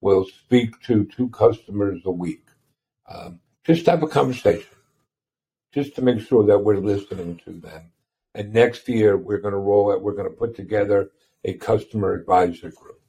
will 0.00 0.24
speak 0.24 0.70
to 0.82 1.04
two 1.04 1.28
customers 1.28 2.00
a 2.04 2.10
week. 2.10 2.44
Um, 3.08 3.38
just 3.64 3.86
have 3.86 4.02
a 4.02 4.08
conversation, 4.08 4.76
just 5.72 5.94
to 5.94 6.02
make 6.02 6.20
sure 6.20 6.44
that 6.46 6.58
we're 6.58 6.78
listening 6.78 7.40
to 7.44 7.52
them. 7.52 7.92
And 8.36 8.52
next 8.52 8.86
year, 8.86 9.16
we're 9.16 9.40
going 9.40 9.54
to 9.54 9.58
roll 9.58 9.92
it, 9.92 10.02
we're 10.02 10.14
going 10.14 10.28
to 10.28 10.36
put 10.36 10.54
together 10.54 11.10
a 11.44 11.54
customer 11.54 12.12
advisor 12.12 12.70
group. 12.70 13.00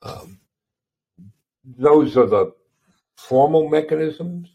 Um, 0.00 0.40
those 1.62 2.16
are 2.16 2.26
the 2.26 2.54
formal 3.14 3.68
mechanisms. 3.68 4.48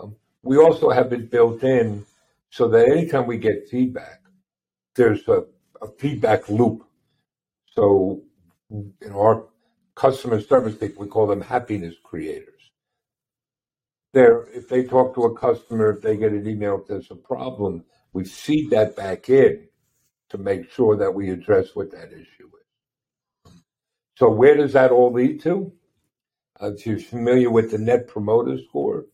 Um, 0.00 0.16
we 0.42 0.56
also 0.56 0.88
have 0.88 1.12
it 1.12 1.30
built 1.30 1.62
in 1.62 2.06
so 2.48 2.68
that 2.68 2.88
anytime 2.88 3.26
we 3.26 3.36
get 3.36 3.68
feedback, 3.68 4.22
there's 4.96 5.28
a, 5.28 5.44
a 5.82 5.88
feedback 5.98 6.48
loop. 6.48 6.84
So 7.74 8.22
in 8.70 9.12
our 9.12 9.44
customer 9.94 10.40
service 10.40 10.76
people, 10.76 11.04
we 11.04 11.10
call 11.10 11.26
them 11.26 11.42
happiness 11.42 11.96
creators. 12.02 12.54
They're, 14.14 14.44
if 14.54 14.70
they 14.70 14.84
talk 14.84 15.14
to 15.16 15.24
a 15.24 15.38
customer, 15.38 15.90
if 15.90 16.00
they 16.00 16.16
get 16.16 16.32
an 16.32 16.48
email, 16.48 16.80
if 16.80 16.86
there's 16.86 17.10
a 17.10 17.14
problem, 17.14 17.84
we 18.12 18.24
feed 18.24 18.70
that 18.70 18.96
back 18.96 19.28
in 19.28 19.68
to 20.30 20.38
make 20.38 20.70
sure 20.70 20.96
that 20.96 21.14
we 21.14 21.30
address 21.30 21.74
what 21.74 21.90
that 21.90 22.12
issue 22.12 22.50
is. 23.46 23.52
So 24.16 24.30
where 24.30 24.56
does 24.56 24.72
that 24.72 24.90
all 24.90 25.12
lead 25.12 25.40
to? 25.42 25.72
Uh, 26.60 26.72
if 26.72 26.86
you're 26.86 26.98
familiar 26.98 27.50
with 27.50 27.70
the 27.70 27.78
Net 27.78 28.08
Promoter 28.08 28.58
Score, 28.68 29.06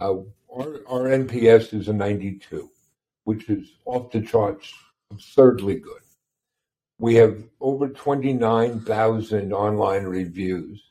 uh, 0.00 0.14
our, 0.52 0.80
our 0.88 1.04
NPS 1.08 1.74
is 1.74 1.88
a 1.88 1.92
92, 1.92 2.68
which 3.24 3.48
is 3.50 3.68
off 3.84 4.10
the 4.10 4.22
charts, 4.22 4.72
absurdly 5.10 5.76
good. 5.76 6.00
We 6.98 7.14
have 7.16 7.42
over 7.60 7.88
29,000 7.88 9.52
online 9.52 10.04
reviews. 10.04 10.82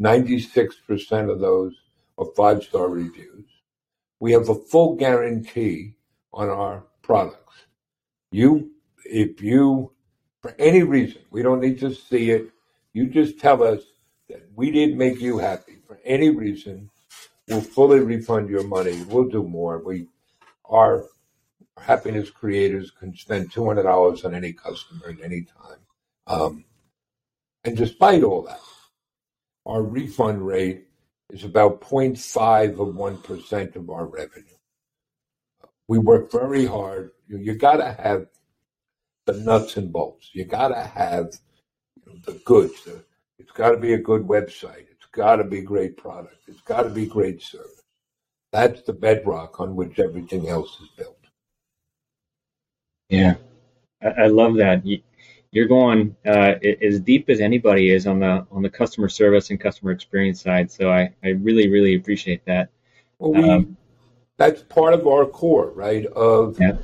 96% 0.00 1.30
of 1.30 1.40
those 1.40 1.74
are 2.18 2.26
five 2.36 2.62
star 2.62 2.88
reviews. 2.88 3.44
We 4.20 4.32
have 4.32 4.48
a 4.48 4.54
full 4.54 4.94
guarantee 4.94 5.95
on 6.36 6.48
our 6.48 6.84
products. 7.02 7.64
You, 8.30 8.70
if 9.04 9.42
you, 9.42 9.92
for 10.42 10.54
any 10.58 10.82
reason, 10.84 11.22
we 11.30 11.42
don't 11.42 11.60
need 11.60 11.80
to 11.80 11.92
see 11.94 12.30
it, 12.30 12.50
you 12.92 13.08
just 13.08 13.40
tell 13.40 13.62
us 13.64 13.82
that 14.28 14.42
we 14.54 14.70
didn't 14.70 14.98
make 14.98 15.20
you 15.20 15.38
happy 15.38 15.78
for 15.86 15.98
any 16.04 16.30
reason, 16.30 16.90
we'll 17.48 17.60
fully 17.60 18.00
refund 18.00 18.48
your 18.48 18.66
money. 18.66 19.02
We'll 19.08 19.28
do 19.28 19.42
more. 19.42 19.78
We, 19.78 20.08
our 20.64 21.04
happiness 21.78 22.30
creators 22.30 22.90
can 22.90 23.16
spend 23.16 23.52
two 23.52 23.66
hundred 23.66 23.84
dollars 23.84 24.24
on 24.24 24.34
any 24.34 24.52
customer 24.52 25.10
at 25.10 25.22
any 25.22 25.42
time. 25.42 25.78
Um, 26.26 26.64
and 27.64 27.76
despite 27.76 28.22
all 28.24 28.42
that, 28.42 28.60
our 29.64 29.82
refund 29.82 30.46
rate 30.46 30.86
is 31.30 31.44
about 31.44 31.80
0.5 31.80 32.70
of 32.72 32.94
1% 32.94 33.76
of 33.76 33.90
our 33.90 34.06
revenue. 34.06 34.55
We 35.88 35.98
work 35.98 36.32
very 36.32 36.66
hard. 36.66 37.12
You, 37.28 37.38
you 37.38 37.54
got 37.54 37.76
to 37.76 37.92
have 38.02 38.26
the 39.26 39.34
nuts 39.34 39.76
and 39.76 39.92
bolts. 39.92 40.30
You 40.32 40.44
got 40.44 40.68
to 40.68 40.80
have 40.80 41.34
you 41.96 42.12
know, 42.12 42.18
the 42.24 42.40
goods. 42.44 42.84
The, 42.84 43.04
it's 43.38 43.52
got 43.52 43.70
to 43.70 43.76
be 43.76 43.92
a 43.94 43.98
good 43.98 44.22
website. 44.22 44.86
It's 44.90 45.06
got 45.12 45.36
to 45.36 45.44
be 45.44 45.60
great 45.60 45.96
product. 45.96 46.36
It's 46.48 46.60
got 46.62 46.82
to 46.82 46.90
be 46.90 47.06
great 47.06 47.42
service. 47.42 47.82
That's 48.52 48.82
the 48.82 48.92
bedrock 48.92 49.60
on 49.60 49.76
which 49.76 49.98
everything 49.98 50.48
else 50.48 50.78
is 50.80 50.88
built. 50.96 51.18
Yeah, 53.08 53.34
I, 54.02 54.24
I 54.24 54.26
love 54.28 54.56
that. 54.56 54.84
You, 54.86 55.00
you're 55.52 55.66
going 55.66 56.16
uh, 56.26 56.54
as 56.82 57.00
deep 57.00 57.30
as 57.30 57.40
anybody 57.40 57.90
is 57.90 58.06
on 58.06 58.20
the 58.20 58.46
on 58.50 58.62
the 58.62 58.70
customer 58.70 59.08
service 59.08 59.50
and 59.50 59.60
customer 59.60 59.92
experience 59.92 60.40
side. 60.40 60.70
So 60.70 60.90
I, 60.90 61.12
I 61.24 61.28
really 61.28 61.68
really 61.68 61.94
appreciate 61.96 62.44
that. 62.46 62.70
Well, 63.18 63.32
we, 63.32 63.50
Um, 63.50 63.76
that's 64.36 64.62
part 64.62 64.94
of 64.94 65.06
our 65.06 65.26
core, 65.26 65.70
right? 65.74 66.06
Of 66.06 66.58
Yeah. 66.60 66.78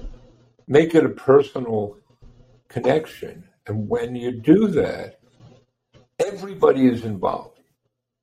make 0.66 0.94
it 0.94 1.04
a 1.04 1.08
personal 1.08 1.98
connection. 2.68 3.44
And 3.66 3.88
when 3.88 4.16
you 4.16 4.32
do 4.32 4.68
that, 4.68 5.20
everybody 6.18 6.86
is 6.88 7.04
involved. 7.04 7.60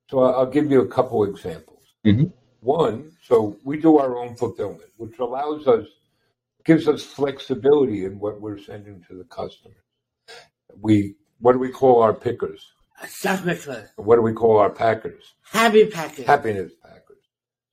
So 0.10 0.20
I- 0.24 0.32
I'll 0.32 0.46
give 0.50 0.72
you 0.72 0.82
a 0.82 0.88
couple 0.88 1.24
examples. 1.24 1.84
Mhm. 2.06 2.34
One, 2.62 3.12
so 3.24 3.56
we 3.64 3.78
do 3.80 3.98
our 3.98 4.18
own 4.18 4.36
fulfillment, 4.36 4.90
which 4.98 5.20
allows 5.20 5.68
us, 5.68 5.88
gives 6.66 6.88
us 6.88 7.04
flexibility 7.04 8.06
in 8.06 8.20
what 8.20 8.42
we're 8.42 8.58
sending 8.58 9.04
to 9.08 9.16
the 9.16 9.24
customer. 9.26 9.76
We, 10.76 11.16
what 11.40 11.54
do 11.54 11.60
we 11.60 11.70
call 11.72 12.02
our 12.02 12.14
pickers? 12.14 12.74
Stuff 13.08 13.44
Wickler. 13.44 13.88
What 13.96 14.18
do 14.18 14.22
we 14.22 14.34
call 14.34 14.58
our 14.58 14.70
packers? 14.70 15.36
Happy 15.44 15.86
packers. 15.86 16.26
happiness 16.26 16.74
packers. 16.84 17.09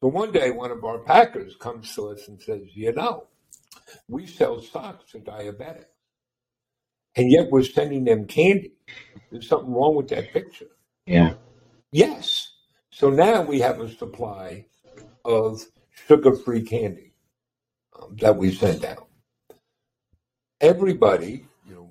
So 0.07 0.11
one 0.11 0.31
day, 0.31 0.53
one 0.53 0.71
of 0.71 0.85
our 0.85 1.01
packers 1.01 1.57
comes 1.57 1.93
to 1.97 2.11
us 2.11 2.29
and 2.29 2.41
says, 2.41 2.61
You 2.77 2.93
know, 2.93 3.27
we 4.07 4.25
sell 4.25 4.63
socks 4.63 5.11
to 5.11 5.19
diabetics, 5.19 5.87
and 7.17 7.29
yet 7.29 7.51
we're 7.51 7.65
sending 7.65 8.05
them 8.05 8.25
candy. 8.25 8.75
There's 9.33 9.49
something 9.49 9.75
wrong 9.75 9.97
with 9.97 10.07
that 10.11 10.33
picture. 10.33 10.69
Yeah, 11.07 11.35
Yes. 11.91 12.53
So 12.91 13.11
now 13.11 13.43
we 13.43 13.59
have 13.59 13.81
a 13.81 13.91
supply 13.91 14.67
of 15.25 15.61
sugar 16.07 16.37
free 16.37 16.63
candy 16.63 17.13
um, 18.01 18.15
that 18.21 18.37
we 18.37 18.55
send 18.55 18.85
out. 18.85 19.09
Everybody, 20.61 21.49
you 21.67 21.75
know, 21.75 21.91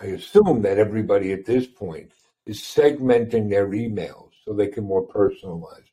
I 0.00 0.06
assume 0.06 0.62
that 0.62 0.78
everybody 0.78 1.32
at 1.32 1.46
this 1.46 1.68
point 1.68 2.10
is 2.46 2.58
segmenting 2.58 3.48
their 3.48 3.68
emails 3.68 4.30
so 4.44 4.54
they 4.54 4.66
can 4.66 4.82
more 4.82 5.06
personalize. 5.06 5.87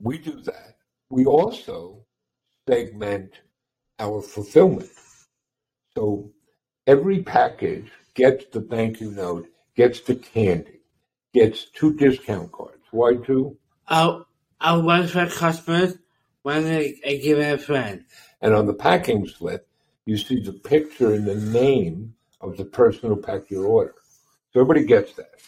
We 0.00 0.18
do 0.18 0.40
that. 0.42 0.76
We 1.10 1.24
also 1.24 2.04
segment 2.68 3.32
our 3.98 4.20
fulfillment. 4.20 4.90
So 5.94 6.30
every 6.86 7.22
package 7.22 7.90
gets 8.14 8.44
the 8.46 8.60
thank 8.62 9.00
you 9.00 9.12
note, 9.12 9.48
gets 9.76 10.00
the 10.00 10.16
candy, 10.16 10.80
gets 11.32 11.66
two 11.70 11.94
discount 11.94 12.52
cards. 12.52 12.84
Why 12.90 13.14
two? 13.16 13.56
I'll, 13.88 14.26
I'll 14.60 14.82
one 14.82 15.06
for 15.06 15.26
customers, 15.26 15.96
one 16.42 16.66
I, 16.66 16.94
I 17.06 17.16
give 17.16 17.38
a 17.38 17.56
friend. 17.56 18.04
And 18.40 18.54
on 18.54 18.66
the 18.66 18.74
packing 18.74 19.26
slip, 19.26 19.68
you 20.04 20.16
see 20.16 20.40
the 20.40 20.52
picture 20.52 21.12
and 21.12 21.26
the 21.26 21.34
name 21.34 22.14
of 22.40 22.56
the 22.56 22.64
person 22.64 23.08
who 23.08 23.16
packed 23.16 23.50
your 23.50 23.66
order. 23.66 23.94
So 24.52 24.60
everybody 24.60 24.86
gets 24.86 25.14
that. 25.14 25.40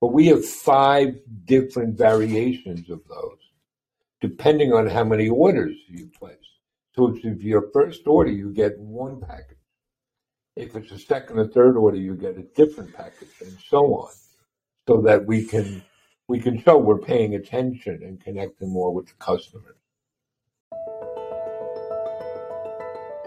But 0.00 0.12
we 0.12 0.26
have 0.26 0.44
five 0.44 1.18
different 1.44 1.96
variations 1.98 2.90
of 2.90 3.00
those. 3.08 3.37
Depending 4.20 4.72
on 4.72 4.86
how 4.86 5.04
many 5.04 5.28
orders 5.28 5.76
you 5.88 6.08
place. 6.18 6.36
So 6.94 7.16
if 7.22 7.42
your 7.42 7.70
first 7.72 8.06
order, 8.06 8.30
you 8.30 8.52
get 8.52 8.78
one 8.78 9.20
package. 9.20 9.56
If 10.56 10.74
it's 10.74 10.90
a 10.90 10.98
second 10.98 11.38
or 11.38 11.46
third 11.46 11.76
order, 11.76 11.96
you 11.96 12.14
get 12.16 12.36
a 12.36 12.42
different 12.42 12.92
package, 12.92 13.28
and 13.40 13.56
so 13.68 13.94
on, 13.94 14.10
so 14.88 15.00
that 15.02 15.24
we 15.24 15.44
can 15.44 15.82
we 16.26 16.40
can 16.40 16.60
show 16.60 16.76
we're 16.76 16.98
paying 16.98 17.36
attention 17.36 18.00
and 18.02 18.20
connecting 18.20 18.70
more 18.70 18.92
with 18.92 19.06
the 19.06 19.14
customer. 19.20 19.76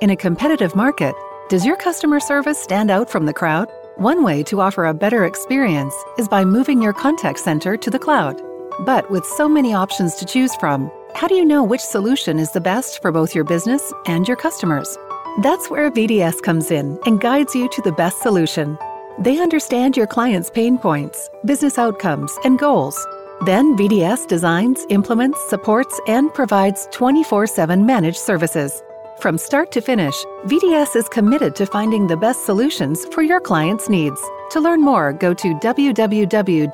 In 0.02 0.10
a 0.10 0.16
competitive 0.16 0.76
market, 0.76 1.16
does 1.48 1.66
your 1.66 1.78
customer 1.78 2.20
service 2.20 2.60
stand 2.60 2.92
out 2.92 3.10
from 3.10 3.26
the 3.26 3.34
crowd? 3.34 3.70
One 3.96 4.24
way 4.24 4.44
to 4.44 4.60
offer 4.60 4.86
a 4.86 4.94
better 4.94 5.26
experience 5.26 5.94
is 6.18 6.28
by 6.28 6.44
moving 6.44 6.82
your 6.82 6.94
contact 6.94 7.40
center 7.40 7.78
to 7.78 7.90
the 7.90 8.00
cloud. 8.00 8.42
But 8.80 9.12
with 9.12 9.26
so 9.26 9.48
many 9.48 9.74
options 9.74 10.16
to 10.16 10.26
choose 10.26 10.56
from, 10.56 10.90
how 11.14 11.28
do 11.28 11.36
you 11.36 11.46
know 11.46 11.64
which 11.64 11.82
solution 11.82 12.40
is 12.40 12.52
the 12.52 12.62
best 12.62 13.02
for 13.02 13.12
both 13.12 13.36
your 13.36 13.44
business 13.44 13.94
and 14.06 14.28
your 14.28 14.38
customers? 14.38 14.98
That's 15.42 15.70
where 15.70 15.92
VDS 15.92 16.42
comes 16.42 16.72
in 16.72 16.98
and 17.06 17.22
guides 17.22 17.54
you 17.54 17.70
to 17.70 17.82
the 17.82 17.92
best 17.92 18.22
solution. 18.22 18.78
They 19.20 19.40
understand 19.40 19.98
your 19.98 20.08
client's 20.08 20.50
pain 20.50 20.78
points, 20.78 21.30
business 21.46 21.78
outcomes, 21.78 22.38
and 22.44 22.58
goals. 22.58 22.98
Then 23.46 23.78
VDS 23.78 24.28
designs, 24.28 24.86
implements, 24.90 25.40
supports, 25.50 26.00
and 26.08 26.34
provides 26.34 26.88
24 26.92 27.48
7 27.48 27.86
managed 27.86 28.18
services. 28.18 28.82
From 29.20 29.38
start 29.38 29.72
to 29.74 29.82
finish, 29.82 30.16
VDS 30.46 30.96
is 30.96 31.10
committed 31.10 31.56
to 31.58 31.66
finding 31.68 32.08
the 32.08 32.18
best 32.18 32.46
solutions 32.46 33.06
for 33.14 33.22
your 33.22 33.40
client's 33.40 33.90
needs. 33.90 34.20
To 34.52 34.60
learn 34.60 34.82
more, 34.82 35.14
go 35.14 35.34
to 35.34 35.54
www.govds.com 35.56 36.72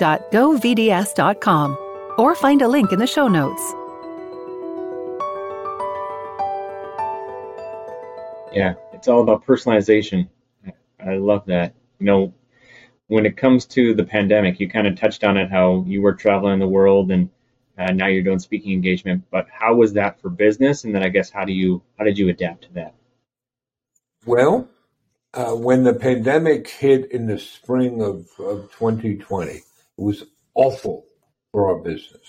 or 2.18 2.36
find 2.36 2.62
a 2.62 2.68
link 2.68 2.92
in 2.92 3.00
the 3.00 3.08
show 3.08 3.28
notes. 3.28 3.62
Yeah, 8.54 8.74
it's 8.94 9.08
all 9.08 9.22
about 9.22 9.46
personalization. 9.46 10.28
I 11.00 11.16
love 11.18 11.46
that. 11.46 11.74
You 12.00 12.06
know, 12.06 12.34
when 13.08 13.26
it 13.26 13.38
comes 13.38 13.66
to 13.66 13.94
the 13.94 14.04
pandemic, 14.04 14.60
you 14.60 14.70
kind 14.70 14.88
of 14.88 15.00
touched 15.00 15.24
on 15.24 15.38
it 15.38 15.50
how 15.50 15.84
you 15.88 16.02
were 16.02 16.14
traveling 16.14 16.60
the 16.60 16.68
world 16.68 17.12
and 17.12 17.30
uh, 17.78 17.92
now 17.92 18.08
you're 18.08 18.24
doing 18.24 18.40
speaking 18.40 18.74
engagement. 18.74 19.24
But 19.32 19.48
how 19.52 19.76
was 19.76 19.94
that 19.94 20.20
for 20.20 20.30
business? 20.30 20.84
And 20.84 20.96
then 20.96 21.04
I 21.04 21.10
guess 21.10 21.30
how 21.30 21.46
do 21.46 21.54
you 21.54 21.82
how 21.98 22.06
did 22.06 22.18
you 22.18 22.30
adapt 22.30 22.64
to 22.64 22.74
that? 22.74 22.96
Well, 24.26 24.68
uh, 25.34 25.54
when 25.54 25.84
the 25.84 25.94
pandemic 25.94 26.68
hit 26.68 27.12
in 27.12 27.28
the 27.28 27.38
spring 27.38 28.02
of, 28.02 28.28
of 28.40 28.72
2020, 28.74 29.52
it 29.52 29.64
was 29.98 30.24
awful 30.56 31.06
for 31.52 31.70
our 31.70 31.80
business. 31.84 32.28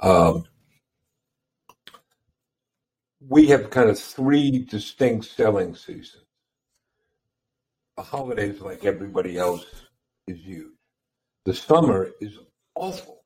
Um, 0.00 0.44
we 3.28 3.46
have 3.48 3.70
kind 3.70 3.88
of 3.88 3.98
three 3.98 4.58
distinct 4.58 5.26
selling 5.26 5.74
seasons. 5.74 6.24
The 7.96 8.02
holidays, 8.02 8.60
like 8.60 8.84
everybody 8.84 9.38
else, 9.38 9.64
is 10.26 10.38
huge. 10.40 10.72
The 11.44 11.54
summer 11.54 12.10
is 12.20 12.38
awful. 12.74 13.22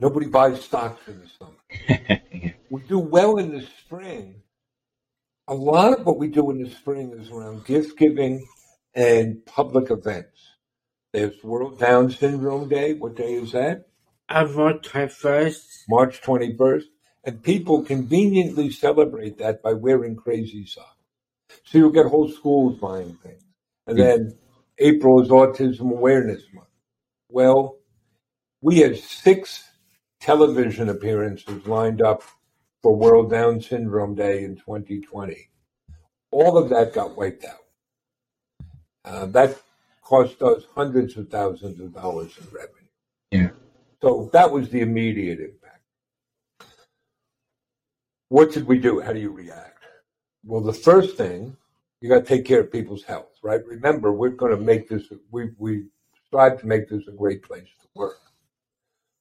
Nobody 0.00 0.26
buys 0.26 0.62
stocks 0.62 1.06
in 1.08 1.20
the 1.20 1.28
summer. 1.38 2.54
we 2.70 2.82
do 2.82 2.98
well 2.98 3.36
in 3.38 3.52
the 3.52 3.66
spring. 3.80 4.42
A 5.48 5.54
lot 5.54 5.98
of 5.98 6.06
what 6.06 6.18
we 6.18 6.28
do 6.28 6.50
in 6.50 6.62
the 6.62 6.70
spring 6.70 7.12
is 7.12 7.30
around 7.30 7.64
gift 7.64 7.98
giving 7.98 8.46
and 8.94 9.44
public 9.46 9.90
events. 9.90 10.54
There's 11.12 11.42
World 11.44 11.78
Down 11.78 12.10
Syndrome 12.10 12.68
Day. 12.68 12.94
What 12.94 13.14
day 13.14 13.34
is 13.34 13.52
that? 13.52 13.86
March 14.30 14.88
21st. 14.88 15.64
March 15.88 16.22
21st. 16.22 16.84
And 17.24 17.42
people 17.42 17.82
conveniently 17.82 18.70
celebrate 18.70 19.38
that 19.38 19.62
by 19.62 19.72
wearing 19.72 20.16
crazy 20.16 20.66
socks. 20.66 20.90
So 21.64 21.78
you'll 21.78 21.90
get 21.90 22.06
whole 22.06 22.28
schools 22.28 22.78
buying 22.78 23.16
things. 23.22 23.42
And 23.86 23.98
then 23.98 24.38
April 24.78 25.22
is 25.22 25.28
Autism 25.28 25.90
Awareness 25.90 26.42
Month. 26.52 26.68
Well, 27.28 27.78
we 28.60 28.78
had 28.78 28.98
six 28.98 29.64
television 30.20 30.88
appearances 30.88 31.66
lined 31.66 32.02
up 32.02 32.22
for 32.82 32.96
World 32.96 33.30
Down 33.30 33.60
Syndrome 33.60 34.14
Day 34.14 34.44
in 34.44 34.56
2020. 34.56 35.48
All 36.30 36.58
of 36.58 36.70
that 36.70 36.92
got 36.92 37.16
wiped 37.16 37.44
out. 37.44 37.58
Uh, 39.04 39.26
that 39.26 39.60
cost 40.02 40.40
us 40.42 40.64
hundreds 40.74 41.16
of 41.16 41.28
thousands 41.28 41.78
of 41.80 41.92
dollars 41.92 42.36
in 42.38 42.46
revenue. 42.46 42.88
Yeah. 43.30 43.63
So 44.04 44.28
that 44.34 44.50
was 44.50 44.68
the 44.68 44.82
immediate 44.82 45.40
impact. 45.40 45.80
What 48.28 48.52
should 48.52 48.66
we 48.66 48.78
do? 48.78 49.00
How 49.00 49.14
do 49.14 49.18
you 49.18 49.30
react? 49.30 49.82
Well, 50.44 50.60
the 50.60 50.74
first 50.74 51.16
thing, 51.16 51.56
you 52.02 52.10
got 52.10 52.18
to 52.18 52.26
take 52.26 52.44
care 52.44 52.60
of 52.60 52.70
people's 52.70 53.02
health, 53.02 53.38
right? 53.42 53.64
Remember, 53.64 54.12
we're 54.12 54.28
going 54.28 54.54
to 54.54 54.62
make 54.62 54.90
this, 54.90 55.04
we, 55.30 55.52
we 55.56 55.84
strive 56.26 56.60
to 56.60 56.66
make 56.66 56.86
this 56.86 57.08
a 57.08 57.12
great 57.12 57.42
place 57.42 57.70
to 57.80 57.88
work. 57.94 58.18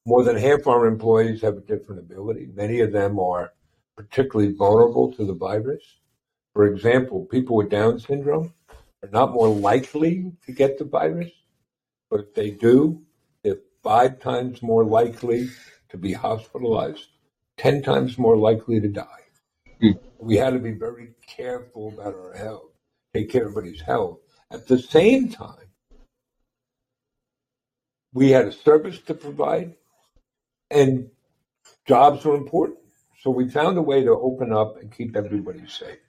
More 0.06 0.22
than 0.22 0.36
half 0.36 0.67
our 0.67 0.86
employees 0.86 1.41
have 1.43 1.56
a 1.56 1.62
different 1.62 2.02
ability. 2.02 2.50
Many 2.54 2.82
of 2.82 2.91
them 2.91 3.19
are 3.19 3.54
particularly 3.96 4.52
vulnerable 4.52 5.13
to 5.13 5.26
the 5.26 5.34
virus. 5.34 5.84
For 6.52 6.65
example, 6.65 7.26
people 7.32 7.56
with 7.56 7.69
Down 7.69 8.00
syndrome 8.00 8.54
are 9.02 9.10
not 9.13 9.32
more 9.32 9.48
likely 9.48 10.34
to 10.46 10.52
get 10.52 10.78
the 10.78 10.84
virus, 10.84 11.32
but 12.10 12.19
if 12.19 12.34
they 12.34 12.50
do, 12.50 13.02
five 13.84 14.19
times 14.19 14.62
more 14.62 14.86
likely 14.86 15.50
to 15.89 15.98
be 15.98 16.13
hospitalized, 16.13 17.08
10 17.58 17.84
times 17.84 18.17
more 18.17 18.38
likely 18.38 18.80
to 18.80 18.88
die. 18.88 19.06
Hmm. 19.82 19.91
We 20.17 20.38
had 20.38 20.54
to 20.54 20.60
be 20.60 20.72
very 20.72 21.10
careful 21.28 21.89
about 21.89 22.15
our 22.15 22.34
health, 22.34 22.72
take 23.13 23.30
care 23.30 23.43
of 23.43 23.52
everybody's 23.52 23.82
health. 23.82 24.19
At 24.50 24.67
the 24.67 24.80
same 24.80 25.30
time, 25.30 25.67
we 28.13 28.30
had 28.30 28.46
a 28.46 28.52
service 28.52 29.00
to 29.02 29.13
provide 29.13 29.76
and 30.74 31.10
jobs 31.86 32.26
were 32.26 32.36
important. 32.36 32.80
So 33.22 33.30
we 33.30 33.50
found 33.50 33.78
a 33.78 33.82
way 33.82 34.04
to 34.04 34.12
open 34.12 34.52
up 34.52 34.82
and 34.82 34.91
keep 34.91 35.15
everybody 35.15 35.65
safe. 35.67 36.00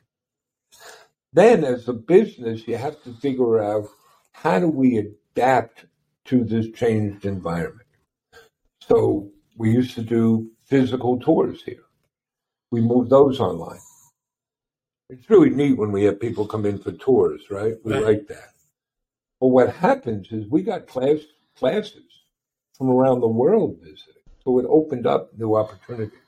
Then, 1.32 1.64
as 1.64 1.88
a 1.88 1.92
business, 1.92 2.66
you 2.66 2.76
have 2.76 3.02
to 3.04 3.12
figure 3.14 3.62
out 3.62 3.88
how 4.32 4.58
do 4.60 4.68
we 4.68 4.98
adapt 4.98 5.84
to 6.26 6.44
this 6.44 6.70
changed 6.72 7.26
environment. 7.26 7.86
So 8.80 9.30
we 9.56 9.70
used 9.70 9.94
to 9.94 10.02
do 10.02 10.50
physical 10.64 11.18
tours 11.18 11.62
here. 11.62 11.84
We 12.70 12.80
moved 12.80 13.10
those 13.10 13.40
online. 13.40 13.80
It's 15.10 15.28
really 15.28 15.50
neat 15.50 15.76
when 15.76 15.92
we 15.92 16.04
have 16.04 16.18
people 16.18 16.46
come 16.46 16.64
in 16.66 16.78
for 16.78 16.92
tours, 16.92 17.50
right? 17.50 17.74
We 17.84 17.92
Right. 17.92 18.04
like 18.04 18.26
that. 18.28 18.50
But 19.40 19.48
what 19.48 19.74
happens 19.74 20.32
is 20.32 20.48
we 20.48 20.62
got 20.62 20.86
class, 20.86 21.20
classes 21.56 22.24
from 22.78 22.88
around 22.90 23.20
the 23.20 23.28
world 23.28 23.78
visiting. 23.80 24.22
So 24.42 24.58
it 24.58 24.66
opened 24.68 25.06
up 25.06 25.36
new 25.38 25.54
opportunities. 25.54 26.18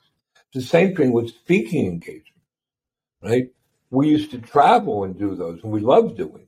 The 0.53 0.61
same 0.61 0.95
thing 0.95 1.11
with 1.11 1.29
speaking 1.29 1.85
engagement, 1.87 2.41
right? 3.21 3.51
We 3.89 4.09
used 4.09 4.31
to 4.31 4.39
travel 4.39 5.03
and 5.03 5.17
do 5.17 5.35
those, 5.35 5.61
and 5.63 5.71
we 5.71 5.81
loved 5.81 6.17
doing. 6.17 6.46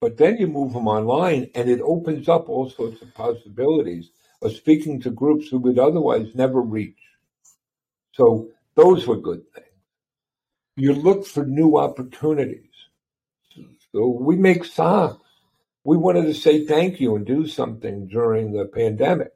But 0.00 0.16
then 0.16 0.36
you 0.38 0.46
move 0.46 0.72
them 0.72 0.86
online, 0.86 1.50
and 1.54 1.68
it 1.68 1.80
opens 1.80 2.28
up 2.28 2.48
all 2.48 2.70
sorts 2.70 3.02
of 3.02 3.14
possibilities 3.14 4.10
of 4.42 4.52
speaking 4.52 5.00
to 5.00 5.10
groups 5.10 5.48
who 5.48 5.58
would 5.58 5.78
otherwise 5.78 6.34
never 6.34 6.60
reach. 6.60 6.98
So 8.12 8.48
those 8.76 9.06
were 9.06 9.16
good 9.16 9.42
things. 9.52 9.66
You 10.76 10.92
look 10.92 11.26
for 11.26 11.44
new 11.44 11.78
opportunities. 11.78 12.62
So 13.92 14.06
we 14.06 14.36
make 14.36 14.64
socks. 14.64 15.24
We 15.82 15.96
wanted 15.96 16.26
to 16.26 16.34
say 16.34 16.64
thank 16.64 17.00
you 17.00 17.16
and 17.16 17.26
do 17.26 17.48
something 17.48 18.06
during 18.06 18.52
the 18.52 18.66
pandemic. 18.66 19.32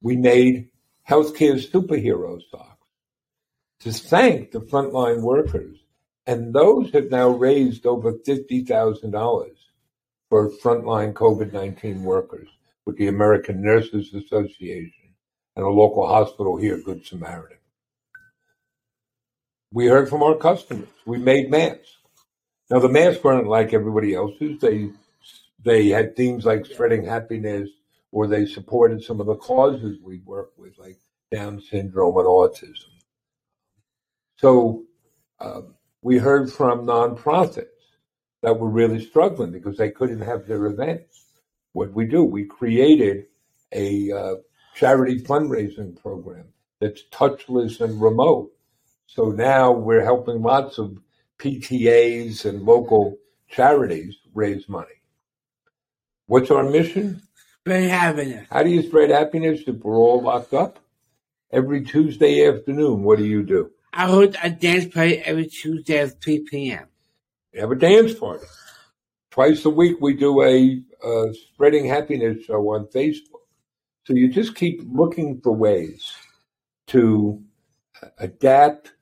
We 0.00 0.16
made 0.16 0.68
healthcare 1.08 1.60
superhero 1.60 2.40
socks 2.50 2.86
to 3.80 3.92
thank 3.92 4.52
the 4.52 4.60
frontline 4.60 5.22
workers. 5.22 5.78
And 6.28 6.52
those 6.52 6.92
have 6.92 7.10
now 7.10 7.30
raised 7.30 7.86
over 7.86 8.12
$50,000 8.12 9.50
for 10.28 10.50
frontline 10.50 11.14
COVID 11.14 11.54
19 11.54 12.04
workers 12.04 12.48
with 12.84 12.98
the 12.98 13.08
American 13.08 13.62
Nurses 13.62 14.12
Association 14.12 15.08
and 15.56 15.64
a 15.64 15.70
local 15.70 16.06
hospital 16.06 16.58
here, 16.58 16.82
Good 16.84 17.06
Samaritan. 17.06 17.56
We 19.72 19.86
heard 19.86 20.10
from 20.10 20.22
our 20.22 20.34
customers. 20.34 20.88
We 21.06 21.16
made 21.16 21.50
masks. 21.50 21.96
Now, 22.70 22.80
the 22.80 22.90
masks 22.90 23.24
weren't 23.24 23.48
like 23.48 23.72
everybody 23.72 24.14
else's. 24.14 24.60
They, 24.60 24.90
they 25.64 25.88
had 25.88 26.14
themes 26.14 26.44
like 26.44 26.66
spreading 26.66 27.06
happiness, 27.06 27.70
or 28.12 28.26
they 28.26 28.44
supported 28.44 29.02
some 29.02 29.20
of 29.20 29.26
the 29.26 29.36
causes 29.36 29.96
we 30.02 30.18
work 30.26 30.50
with, 30.58 30.76
like 30.78 30.98
Down 31.32 31.58
syndrome 31.58 32.18
and 32.18 32.26
autism. 32.26 32.90
So 34.36 34.84
um, 35.40 35.74
we 36.02 36.18
heard 36.18 36.50
from 36.52 36.86
nonprofits 36.86 37.66
that 38.42 38.58
were 38.58 38.68
really 38.68 39.04
struggling 39.04 39.50
because 39.50 39.76
they 39.76 39.90
couldn't 39.90 40.20
have 40.20 40.46
their 40.46 40.66
events. 40.66 41.26
What 41.72 41.92
we 41.92 42.06
do, 42.06 42.24
we 42.24 42.44
created 42.44 43.26
a 43.72 44.10
uh, 44.12 44.34
charity 44.74 45.20
fundraising 45.20 46.00
program 46.00 46.46
that's 46.80 47.02
touchless 47.12 47.80
and 47.80 48.00
remote. 48.00 48.52
So 49.06 49.30
now 49.30 49.72
we're 49.72 50.04
helping 50.04 50.42
lots 50.42 50.78
of 50.78 50.98
PTAs 51.38 52.44
and 52.44 52.62
local 52.62 53.16
charities 53.48 54.16
raise 54.34 54.68
money. 54.68 54.86
What's 56.26 56.50
our 56.50 56.64
mission? 56.64 57.22
Spread 57.60 57.90
happiness. 57.90 58.46
How 58.50 58.62
do 58.62 58.70
you 58.70 58.82
spread 58.82 59.10
happiness 59.10 59.62
if 59.66 59.76
we're 59.76 59.96
all 59.96 60.22
locked 60.22 60.54
up? 60.54 60.78
Every 61.50 61.82
Tuesday 61.82 62.46
afternoon, 62.46 63.02
what 63.02 63.18
do 63.18 63.24
you 63.24 63.42
do? 63.42 63.70
I 63.92 64.06
hold 64.06 64.36
a 64.42 64.50
dance 64.50 64.92
party 64.92 65.18
every 65.18 65.46
Tuesday 65.46 65.98
at 65.98 66.22
3 66.22 66.44
p.m. 66.50 66.86
We 67.52 67.60
have 67.60 67.70
a 67.70 67.76
dance 67.76 68.14
party. 68.14 68.46
Twice 69.30 69.64
a 69.64 69.70
week, 69.70 69.96
we 70.00 70.14
do 70.14 70.42
a, 70.42 70.82
spreading 71.52 71.86
happiness 71.86 72.44
show 72.44 72.60
on 72.74 72.86
Facebook. 72.86 73.46
So 74.04 74.14
you 74.14 74.28
just 74.28 74.54
keep 74.54 74.80
looking 74.86 75.40
for 75.42 75.52
ways 75.52 76.12
to 76.88 77.42
uh, 78.02 78.08
adapt, 78.18 78.92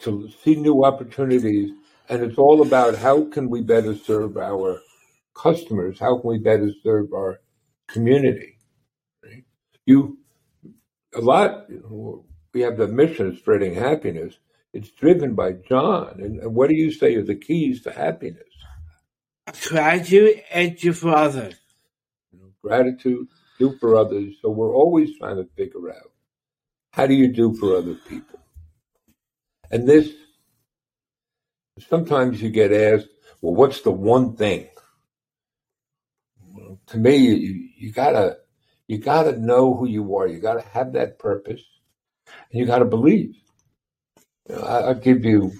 to 0.00 0.30
see 0.42 0.54
new 0.56 0.84
opportunities, 0.84 1.72
and 2.08 2.22
it's 2.22 2.38
all 2.38 2.62
about 2.62 2.96
how 2.96 3.24
can 3.30 3.50
we 3.50 3.62
better 3.62 3.94
serve 3.94 4.36
our 4.36 4.80
customers? 5.34 5.98
How 5.98 6.18
can 6.18 6.30
we 6.30 6.38
better 6.38 6.70
serve 6.82 7.12
our 7.12 7.40
community? 7.88 8.58
Right? 9.22 9.44
You 9.86 10.18
a 11.14 11.20
lot. 11.20 11.66
You 11.68 11.80
know, 11.80 12.24
we 12.54 12.60
have 12.60 12.78
the 12.78 12.88
mission 12.88 13.26
of 13.26 13.38
spreading 13.38 13.74
happiness. 13.74 14.38
It's 14.72 14.90
driven 14.90 15.34
by 15.34 15.52
John. 15.52 16.20
And, 16.20 16.40
and 16.40 16.54
what 16.54 16.70
do 16.70 16.76
you 16.76 16.92
say 16.92 17.14
are 17.16 17.22
the 17.22 17.34
keys 17.34 17.82
to 17.82 17.90
happiness? 17.90 18.42
Gratitude 19.68 20.42
and 20.50 20.76
do 20.76 20.92
for 20.92 21.14
others. 21.14 21.56
You 22.32 22.38
know, 22.38 22.52
gratitude, 22.62 23.26
do 23.58 23.76
for 23.78 23.96
others. 23.96 24.36
So 24.40 24.50
we're 24.50 24.74
always 24.74 25.18
trying 25.18 25.36
to 25.36 25.48
figure 25.56 25.90
out 25.90 26.12
how 26.92 27.06
do 27.06 27.14
you 27.14 27.32
do 27.32 27.54
for 27.54 27.76
other 27.76 27.94
people? 27.94 28.40
And 29.70 29.88
this, 29.88 30.10
sometimes 31.88 32.40
you 32.40 32.50
get 32.50 32.72
asked, 32.72 33.08
well, 33.42 33.54
what's 33.54 33.80
the 33.80 33.90
one 33.90 34.36
thing? 34.36 34.68
Well, 36.52 36.78
to 36.86 36.98
me, 36.98 37.16
you, 37.16 37.68
you 37.76 37.92
gotta, 37.92 38.38
you 38.86 38.98
gotta 38.98 39.38
know 39.38 39.74
who 39.74 39.88
you 39.88 40.16
are. 40.16 40.28
You 40.28 40.38
gotta 40.38 40.62
have 40.72 40.92
that 40.92 41.18
purpose 41.18 41.60
and 42.50 42.60
you 42.60 42.66
gotta 42.66 42.84
believe. 42.84 43.34
You 44.48 44.56
know, 44.56 44.62
I, 44.62 44.80
I'll 44.80 44.94
give 44.94 45.24
you 45.24 45.52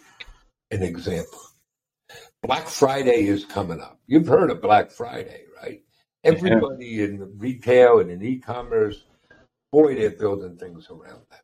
an 0.71 0.83
example. 0.83 1.41
Black 2.43 2.69
Friday 2.69 3.27
is 3.27 3.45
coming 3.45 3.81
up. 3.81 3.99
You've 4.07 4.27
heard 4.27 4.51
of 4.51 4.61
Black 4.61 4.91
Friday, 4.91 5.45
right? 5.63 5.83
Everybody 6.25 7.03
in 7.03 7.39
retail 7.39 8.01
and 8.01 8.11
in 8.11 8.23
e-commerce, 8.23 9.05
boy, 9.73 9.95
they're 9.95 10.11
building 10.11 10.57
things 10.57 10.89
around 10.91 11.21
that. 11.31 11.41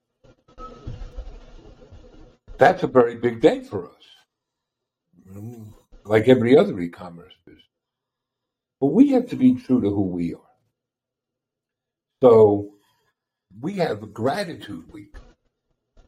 That's 2.58 2.82
a 2.82 2.86
very 2.86 3.16
big 3.16 3.40
day 3.40 3.62
for 3.62 3.88
us, 3.88 4.04
like 6.04 6.28
every 6.28 6.56
other 6.56 6.78
e-commerce 6.78 7.32
business. 7.46 7.64
But 8.80 8.88
we 8.88 9.08
have 9.10 9.28
to 9.30 9.36
be 9.36 9.54
true 9.54 9.80
to 9.80 9.88
who 9.88 10.02
we 10.02 10.34
are. 10.34 10.40
So 12.22 12.74
we 13.58 13.74
have 13.74 14.02
a 14.02 14.06
gratitude 14.06 14.90
week, 14.92 15.16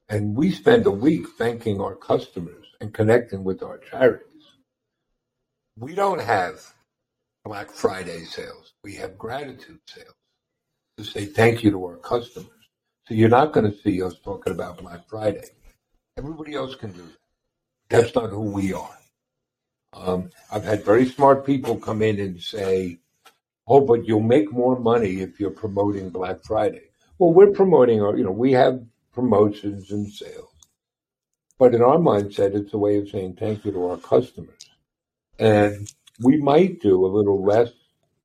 and 0.08 0.36
we 0.36 0.50
spend 0.50 0.86
a 0.86 0.90
week 0.90 1.26
thanking 1.36 1.80
our 1.80 1.96
customers 1.96 2.66
and 2.80 2.94
connecting 2.94 3.44
with 3.44 3.62
our 3.62 3.78
charities. 3.78 4.26
We 5.78 5.94
don't 5.94 6.20
have 6.20 6.72
Black 7.44 7.70
Friday 7.70 8.24
sales. 8.24 8.74
We 8.84 8.94
have 8.96 9.18
gratitude 9.18 9.80
sales 9.86 10.14
to 10.98 11.04
say 11.04 11.24
thank 11.24 11.64
you 11.64 11.70
to 11.72 11.84
our 11.84 11.96
customers. 11.96 12.50
So 13.06 13.14
you're 13.14 13.28
not 13.28 13.52
going 13.52 13.70
to 13.70 13.78
see 13.78 14.02
us 14.02 14.14
talking 14.22 14.52
about 14.52 14.78
Black 14.78 15.08
Friday. 15.08 15.44
Everybody 16.16 16.54
else 16.54 16.74
can 16.76 16.92
do 16.92 17.02
that. 17.02 17.18
That's 17.88 18.14
not 18.14 18.30
who 18.30 18.42
we 18.42 18.72
are. 18.72 18.98
Um, 19.94 20.30
I've 20.50 20.64
had 20.64 20.84
very 20.84 21.06
smart 21.06 21.44
people 21.44 21.76
come 21.76 22.00
in 22.00 22.18
and 22.20 22.40
say, 22.40 22.98
"Oh, 23.66 23.80
but 23.80 24.06
you'll 24.06 24.20
make 24.20 24.50
more 24.52 24.78
money 24.78 25.20
if 25.20 25.38
you're 25.38 25.50
promoting 25.50 26.08
Black 26.10 26.42
Friday." 26.44 26.91
Well, 27.18 27.32
we're 27.32 27.52
promoting 27.52 28.02
our, 28.02 28.16
you 28.16 28.24
know, 28.24 28.32
we 28.32 28.52
have 28.52 28.82
promotions 29.12 29.90
and 29.90 30.10
sales, 30.10 30.50
but 31.58 31.74
in 31.74 31.82
our 31.82 31.98
mindset, 31.98 32.54
it's 32.54 32.74
a 32.74 32.78
way 32.78 32.96
of 32.96 33.08
saying 33.08 33.36
thank 33.36 33.64
you 33.64 33.72
to 33.72 33.86
our 33.86 33.96
customers, 33.98 34.68
and 35.38 35.88
we 36.20 36.38
might 36.38 36.80
do 36.80 37.04
a 37.04 37.14
little 37.14 37.44
less 37.44 37.70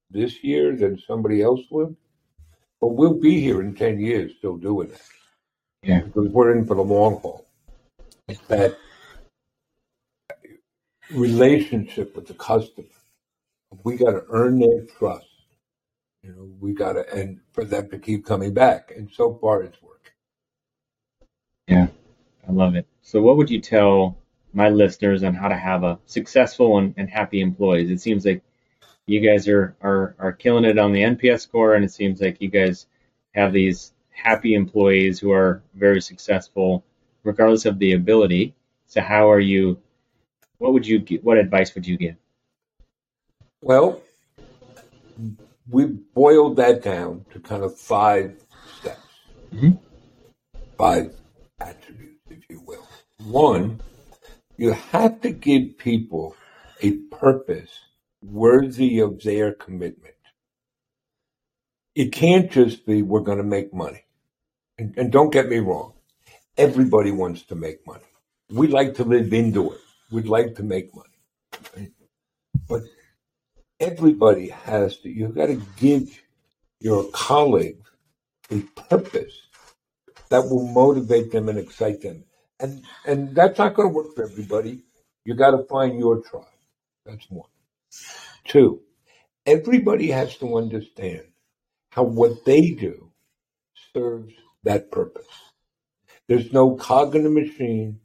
this 0.09 0.43
year 0.43 0.75
than 0.75 0.97
somebody 1.05 1.41
else 1.41 1.61
would, 1.69 1.95
but 2.79 2.95
we'll 2.95 3.19
be 3.19 3.39
here 3.39 3.61
in 3.61 3.75
ten 3.75 3.99
years 3.99 4.31
still 4.37 4.57
doing 4.57 4.89
it. 4.89 5.01
Yeah. 5.83 6.01
because 6.01 6.29
we're 6.29 6.57
in 6.57 6.65
for 6.65 6.75
the 6.75 6.83
long 6.83 7.17
haul. 7.19 7.47
It's 8.27 8.41
that 8.47 8.77
relationship 11.11 12.15
with 12.15 12.27
the 12.27 12.33
customer. 12.33 12.87
We 13.83 13.95
got 13.97 14.11
to 14.11 14.25
earn 14.29 14.59
their 14.59 14.85
trust. 14.97 15.26
You 16.23 16.31
know, 16.31 16.49
we 16.59 16.73
got 16.73 16.93
to, 16.93 17.13
and 17.13 17.39
for 17.51 17.63
them 17.63 17.89
to 17.89 17.99
keep 17.99 18.25
coming 18.25 18.53
back. 18.53 18.91
And 18.95 19.09
so 19.11 19.35
far, 19.35 19.63
it's 19.63 19.81
working. 19.81 20.11
Yeah, 21.67 21.87
I 22.47 22.51
love 22.51 22.75
it. 22.75 22.87
So, 23.01 23.21
what 23.21 23.37
would 23.37 23.49
you 23.49 23.61
tell 23.61 24.17
my 24.53 24.69
listeners 24.69 25.23
on 25.23 25.33
how 25.33 25.47
to 25.47 25.57
have 25.57 25.83
a 25.83 25.99
successful 26.05 26.77
and, 26.79 26.93
and 26.97 27.09
happy 27.09 27.41
employees? 27.41 27.89
It 27.89 28.01
seems 28.01 28.25
like 28.25 28.41
you 29.05 29.21
guys 29.21 29.47
are, 29.47 29.75
are 29.81 30.15
are 30.19 30.33
killing 30.33 30.65
it 30.65 30.77
on 30.77 30.91
the 30.91 31.01
NPS 31.01 31.41
score, 31.41 31.75
and 31.75 31.85
it 31.85 31.91
seems 31.91 32.19
like 32.19 32.41
you 32.41 32.49
guys 32.49 32.87
have 33.33 33.53
these 33.53 33.93
happy 34.09 34.55
employees 34.55 35.19
who 35.19 35.31
are 35.31 35.61
very 35.75 36.01
successful, 36.01 36.83
regardless 37.23 37.65
of 37.65 37.79
the 37.79 37.93
ability. 37.93 38.53
So, 38.87 39.01
how 39.01 39.31
are 39.31 39.39
you? 39.39 39.79
What 40.57 40.73
would 40.73 40.87
you? 40.87 40.99
What 41.21 41.37
advice 41.37 41.75
would 41.75 41.85
you 41.87 41.97
give? 41.97 42.15
Well, 43.61 44.01
we 45.69 45.85
boiled 45.85 46.55
that 46.57 46.81
down 46.81 47.25
to 47.31 47.39
kind 47.39 47.63
of 47.63 47.77
five 47.77 48.41
steps, 48.79 49.07
Mhm. 49.53 49.79
five 50.77 51.15
attributes, 51.59 52.21
if 52.29 52.49
you 52.49 52.61
will. 52.61 52.87
One, 53.25 53.81
you 54.57 54.71
have 54.71 55.21
to 55.21 55.31
give 55.31 55.77
people 55.77 56.35
a 56.81 56.91
purpose 57.11 57.71
worthy 58.23 58.99
of 58.99 59.21
their 59.23 59.53
commitment. 59.53 60.15
It 61.95 62.11
can't 62.11 62.51
just 62.51 62.85
be, 62.85 63.01
we're 63.01 63.21
going 63.21 63.39
to 63.39 63.43
make 63.43 63.73
money. 63.73 64.03
And, 64.77 64.95
and 64.97 65.11
don't 65.11 65.31
get 65.31 65.49
me 65.49 65.57
wrong, 65.57 65.93
everybody 66.55 67.11
wants 67.11 67.43
to 67.43 67.55
make 67.55 67.85
money. 67.87 68.03
We 68.51 68.67
like 68.67 68.93
to 68.95 69.03
live 69.03 69.33
into 69.33 69.73
it. 69.73 69.81
We'd 70.11 70.27
like 70.27 70.55
to 70.55 70.63
make 70.63 70.91
money. 70.95 71.91
But 72.69 72.83
everybody 73.79 74.49
has 74.49 74.97
to, 74.97 75.09
you've 75.09 75.35
got 75.35 75.47
to 75.47 75.61
give 75.77 76.21
your 76.79 77.09
colleague 77.11 77.81
a 78.51 78.61
purpose 78.89 79.41
that 80.29 80.43
will 80.43 80.67
motivate 80.67 81.31
them 81.31 81.49
and 81.49 81.57
excite 81.57 82.01
them. 82.01 82.23
And, 82.59 82.83
and 83.05 83.35
that's 83.35 83.57
not 83.57 83.75
going 83.75 83.89
to 83.89 83.93
work 83.93 84.15
for 84.15 84.23
everybody. 84.23 84.83
You've 85.25 85.37
got 85.37 85.51
to 85.51 85.63
find 85.65 85.99
your 85.99 86.21
tribe. 86.21 86.45
That's 87.05 87.29
one. 87.29 87.49
Two, 88.45 88.81
everybody 89.45 90.07
has 90.11 90.37
to 90.37 90.57
understand 90.57 91.23
how 91.91 92.03
what 92.03 92.45
they 92.45 92.71
do 92.71 93.11
serves 93.93 94.33
that 94.63 94.91
purpose. 94.91 95.27
There's 96.27 96.51
no 96.51 96.75
cog 96.75 97.15
in 97.15 97.23
the 97.23 97.29
machine. 97.29 97.99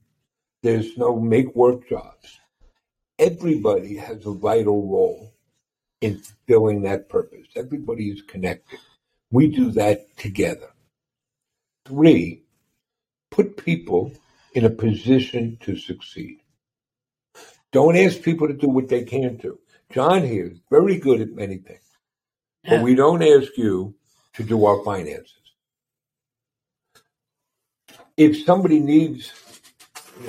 There's 0.62 0.96
no 0.96 1.18
make 1.18 1.54
work 1.56 1.88
jobs. 1.88 2.38
Everybody 3.18 3.96
has 3.96 4.24
a 4.26 4.32
vital 4.32 4.88
role 4.88 5.31
in 6.02 6.18
fulfilling 6.18 6.82
that 6.82 7.08
purpose. 7.08 7.46
Everybody 7.56 8.10
is 8.10 8.20
connected. 8.22 8.78
We 9.30 9.46
do 9.46 9.68
mm-hmm. 9.68 9.78
that 9.78 10.16
together. 10.18 10.68
Three, 11.86 12.42
put 13.30 13.56
people 13.56 14.12
in 14.52 14.64
a 14.66 14.70
position 14.70 15.56
to 15.62 15.76
succeed. 15.76 16.40
Don't 17.70 17.96
ask 17.96 18.20
people 18.20 18.48
to 18.48 18.52
do 18.54 18.68
what 18.68 18.88
they 18.88 19.04
can't 19.04 19.40
do. 19.40 19.58
John 19.90 20.24
here 20.26 20.46
is 20.46 20.58
very 20.70 20.98
good 20.98 21.20
at 21.20 21.30
many 21.30 21.56
things, 21.56 21.88
but 22.64 22.72
Yeah. 22.72 22.82
we 22.82 22.94
don't 22.94 23.22
ask 23.22 23.56
you 23.56 23.94
to 24.34 24.42
do 24.42 24.64
our 24.64 24.84
finances. 24.84 25.38
If 28.16 28.44
somebody 28.44 28.80
needs, 28.80 29.32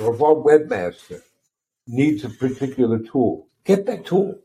or 0.00 0.14
if 0.14 0.22
our 0.22 0.34
webmaster 0.34 1.22
needs 1.86 2.24
a 2.24 2.30
particular 2.30 2.98
tool, 2.98 3.48
get 3.64 3.84
that 3.86 4.06
tool. 4.06 4.38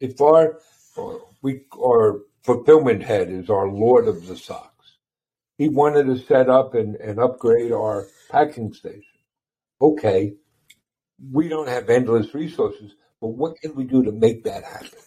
If 0.00 0.20
our 0.20 0.60
uh, 0.96 1.18
we 1.42 1.62
our 1.78 2.22
fulfillment 2.42 3.02
head 3.02 3.30
is 3.30 3.50
our 3.50 3.68
lord 3.68 4.08
of 4.08 4.26
the 4.26 4.36
socks, 4.36 4.96
he 5.58 5.68
wanted 5.68 6.06
to 6.06 6.18
set 6.18 6.48
up 6.48 6.74
and, 6.74 6.96
and 6.96 7.18
upgrade 7.18 7.72
our 7.72 8.06
packing 8.30 8.72
station. 8.72 9.04
Okay, 9.80 10.34
we 11.32 11.48
don't 11.48 11.68
have 11.68 11.90
endless 11.90 12.34
resources, 12.34 12.92
but 13.20 13.28
what 13.28 13.60
can 13.60 13.74
we 13.74 13.84
do 13.84 14.02
to 14.04 14.12
make 14.12 14.44
that 14.44 14.64
happen? 14.64 14.98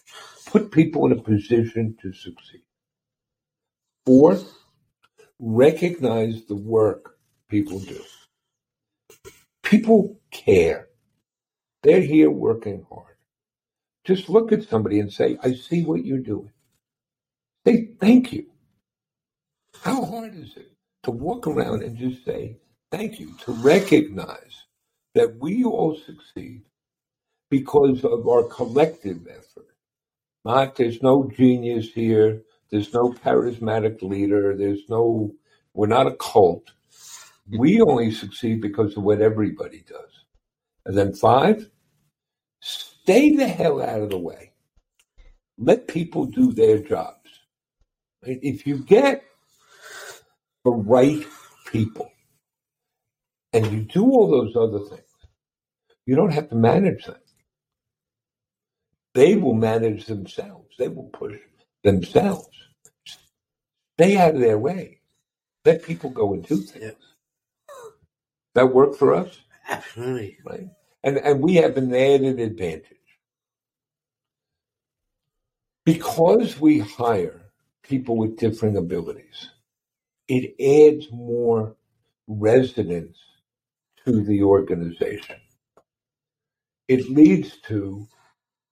Put 0.46 0.70
people 0.70 1.06
in 1.06 1.12
a 1.12 1.22
position 1.22 1.96
to 2.02 2.12
succeed. 2.12 2.62
Fourth, 4.06 4.52
recognize 5.40 6.44
the 6.46 6.56
work 6.56 7.16
people 7.48 7.80
do. 7.80 8.00
People 9.62 10.20
care. 10.30 10.88
They're 11.82 12.00
here 12.00 12.30
working 12.30 12.86
hard. 12.90 13.13
Just 14.04 14.28
look 14.28 14.52
at 14.52 14.68
somebody 14.68 15.00
and 15.00 15.12
say, 15.12 15.38
I 15.42 15.54
see 15.54 15.82
what 15.84 16.04
you're 16.04 16.18
doing. 16.18 16.52
Say 17.66 17.88
thank 17.98 18.32
you. 18.32 18.46
How 19.82 20.04
hard 20.04 20.34
is 20.34 20.56
it 20.56 20.72
to 21.04 21.10
walk 21.10 21.46
around 21.46 21.82
and 21.82 21.96
just 21.96 22.24
say 22.24 22.58
thank 22.90 23.18
you, 23.18 23.34
to 23.44 23.52
recognize 23.52 24.64
that 25.14 25.38
we 25.38 25.64
all 25.64 25.96
succeed 25.96 26.62
because 27.50 28.04
of 28.04 28.28
our 28.28 28.44
collective 28.44 29.26
effort? 29.28 29.74
Not 30.44 30.76
there's 30.76 31.02
no 31.02 31.30
genius 31.34 31.90
here, 31.90 32.42
there's 32.70 32.92
no 32.92 33.12
charismatic 33.12 34.02
leader, 34.02 34.54
there's 34.56 34.82
no, 34.90 35.34
we're 35.72 35.86
not 35.86 36.06
a 36.06 36.16
cult. 36.16 36.72
We 37.48 37.80
only 37.80 38.10
succeed 38.10 38.60
because 38.60 38.96
of 38.96 39.02
what 39.02 39.22
everybody 39.22 39.84
does. 39.88 40.24
And 40.84 40.96
then 40.96 41.14
five, 41.14 41.70
stay 43.04 43.36
the 43.36 43.48
hell 43.48 43.82
out 43.82 44.02
of 44.02 44.10
the 44.10 44.18
way. 44.18 44.52
Let 45.58 45.88
people 45.88 46.26
do 46.26 46.52
their 46.52 46.78
jobs. 46.78 47.18
If 48.22 48.66
you 48.66 48.78
get 48.78 49.24
the 50.64 50.72
right 50.72 51.24
people 51.66 52.10
and 53.52 53.66
you 53.72 53.82
do 53.82 54.04
all 54.04 54.30
those 54.30 54.56
other 54.56 54.80
things, 54.88 55.02
you 56.06 56.16
don't 56.16 56.32
have 56.32 56.50
to 56.50 56.56
manage 56.56 57.04
them. 57.06 57.16
They 59.14 59.36
will 59.36 59.54
manage 59.54 60.06
themselves. 60.06 60.74
They 60.78 60.88
will 60.88 61.10
push 61.12 61.38
themselves. 61.84 62.48
Stay 63.98 64.16
out 64.16 64.34
of 64.34 64.40
their 64.40 64.58
way. 64.58 65.00
Let 65.64 65.84
people 65.84 66.10
go 66.10 66.34
and 66.34 66.46
do 66.46 66.58
things. 66.58 66.94
That 68.54 68.74
work 68.74 68.96
for 68.96 69.14
us? 69.14 69.38
Absolutely. 69.68 70.38
Right. 70.44 70.68
And 71.04 71.18
and 71.18 71.42
we 71.42 71.56
have 71.56 71.76
an 71.76 71.94
added 71.94 72.40
advantage. 72.40 72.96
Because 75.84 76.58
we 76.58 76.80
hire 76.80 77.42
people 77.82 78.16
with 78.16 78.38
differing 78.38 78.78
abilities, 78.78 79.50
it 80.28 80.54
adds 80.58 81.12
more 81.12 81.76
resonance 82.26 83.18
to 84.06 84.24
the 84.24 84.42
organization. 84.42 85.36
It 86.88 87.10
leads 87.10 87.58
to 87.68 88.08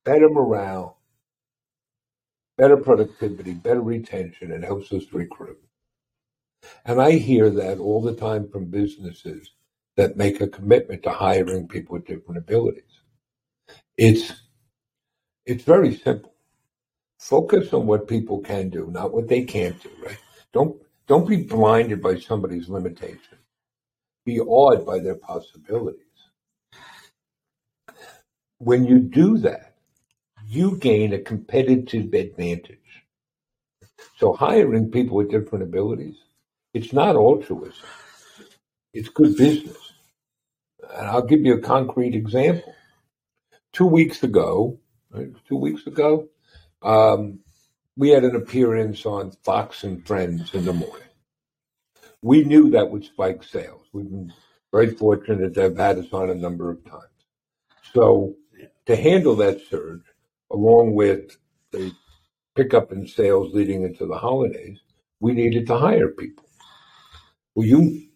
better 0.04 0.30
morale, 0.30 0.98
better 2.56 2.78
productivity, 2.78 3.52
better 3.52 3.82
retention, 3.82 4.52
and 4.52 4.64
helps 4.64 4.90
us 4.92 5.04
recruit. 5.12 5.60
And 6.86 7.00
I 7.00 7.12
hear 7.12 7.50
that 7.50 7.78
all 7.78 8.00
the 8.00 8.14
time 8.16 8.48
from 8.48 8.66
businesses 8.70 9.50
that 9.96 10.16
make 10.16 10.40
a 10.40 10.48
commitment 10.48 11.02
to 11.02 11.11
hiring 11.11 11.68
people 11.68 11.94
with 11.94 12.07
different 12.07 12.38
abilities. 12.38 12.85
It's 13.96 14.33
it's 15.46 15.64
very 15.64 15.94
simple. 15.94 16.33
Focus 17.18 17.72
on 17.72 17.87
what 17.87 18.09
people 18.09 18.40
can 18.40 18.68
do, 18.68 18.88
not 18.90 19.12
what 19.12 19.28
they 19.28 19.44
can't 19.44 19.81
do, 19.83 19.90
right? 20.05 20.18
Don't 20.52 20.81
don't 21.07 21.28
be 21.28 21.42
blinded 21.42 22.02
by 22.02 22.18
somebody's 22.18 22.68
limitation. 22.68 23.38
Be 24.24 24.40
awed 24.40 24.87
by 24.87 25.00
their 25.00 25.16
possibilities. 25.16 26.00
When 28.59 28.85
you 28.85 29.00
do 29.00 29.38
that, 29.38 29.74
you 30.46 30.76
gain 30.78 31.12
a 31.12 31.18
competitive 31.18 32.12
advantage. 32.14 32.78
So 34.16 34.35
hiring 34.35 34.90
people 34.90 35.16
with 35.16 35.31
different 35.31 35.64
abilities, 35.64 36.16
it's 36.74 36.92
not 36.92 37.16
altruism. 37.16 37.88
It's 38.94 39.09
good 39.09 39.37
business. 39.37 39.76
And 40.94 41.07
I'll 41.07 41.22
give 41.22 41.40
you 41.40 41.55
a 41.55 41.61
concrete 41.61 42.14
example. 42.14 42.74
Two 43.72 43.87
weeks 43.87 44.22
ago, 44.22 44.78
right, 45.11 45.31
two 45.48 45.57
weeks 45.57 45.87
ago, 45.87 46.28
um, 46.83 47.40
we 47.96 48.11
had 48.11 48.24
an 48.24 48.37
appearance 48.37 49.07
on 49.07 49.33
Fox 49.42 49.85
and 49.85 50.07
Friends 50.07 50.55
in 50.55 50.64
the 50.64 50.72
morning. 50.72 51.09
We 52.20 52.44
knew 52.44 52.70
that 52.70 52.90
would 52.90 53.05
spike 53.05 53.42
sales. 53.42 53.87
We've 53.92 54.09
been 54.09 54.33
very 54.72 54.94
fortunate 54.94 55.55
to 55.55 55.62
have 55.62 55.76
had 55.76 55.98
us 55.98 56.12
on 56.12 56.31
a 56.31 56.35
number 56.35 56.70
of 56.70 56.85
times. 56.85 57.02
So 57.92 58.37
to 58.87 58.96
handle 58.96 59.37
that 59.37 59.61
surge, 59.68 60.05
along 60.50 60.94
with 60.94 61.37
the 61.70 61.92
pickup 62.55 62.92
in 62.92 63.07
sales 63.07 63.55
leading 63.55 63.83
into 63.83 64.07
the 64.07 64.16
holidays, 64.16 64.78
we 65.20 65.33
needed 65.33 65.66
to 65.68 65.78
hire 65.78 66.09
people. 66.09 66.44
Well, 67.55 67.66
you 67.66 68.09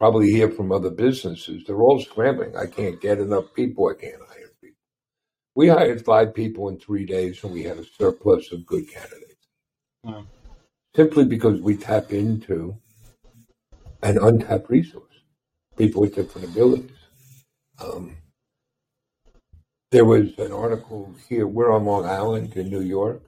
probably 0.00 0.30
hear 0.30 0.50
from 0.50 0.72
other 0.72 0.90
businesses, 0.90 1.62
they're 1.64 1.82
all 1.82 2.00
scrambling. 2.00 2.56
I 2.56 2.66
can't 2.66 3.00
get 3.00 3.18
enough 3.18 3.52
people. 3.54 3.86
I 3.88 4.00
can't 4.00 4.22
hire 4.26 4.50
people. 4.60 4.78
We 5.54 5.68
hired 5.68 6.04
five 6.04 6.34
people 6.34 6.70
in 6.70 6.78
three 6.78 7.04
days 7.04 7.44
and 7.44 7.52
we 7.52 7.62
had 7.62 7.76
a 7.76 7.84
surplus 7.84 8.50
of 8.50 8.64
good 8.64 8.90
candidates. 8.90 9.46
Wow. 10.02 10.24
Simply 10.96 11.26
because 11.26 11.60
we 11.60 11.76
tap 11.76 12.12
into 12.12 12.74
an 14.02 14.16
untapped 14.18 14.70
resource, 14.70 15.04
people 15.76 16.00
with 16.00 16.14
different 16.14 16.48
abilities. 16.48 16.96
Um, 17.78 18.16
there 19.90 20.06
was 20.06 20.38
an 20.38 20.52
article 20.52 21.14
here. 21.28 21.46
We're 21.46 21.72
on 21.72 21.84
Long 21.84 22.06
Island 22.06 22.56
in 22.56 22.70
New 22.70 22.80
York. 22.80 23.22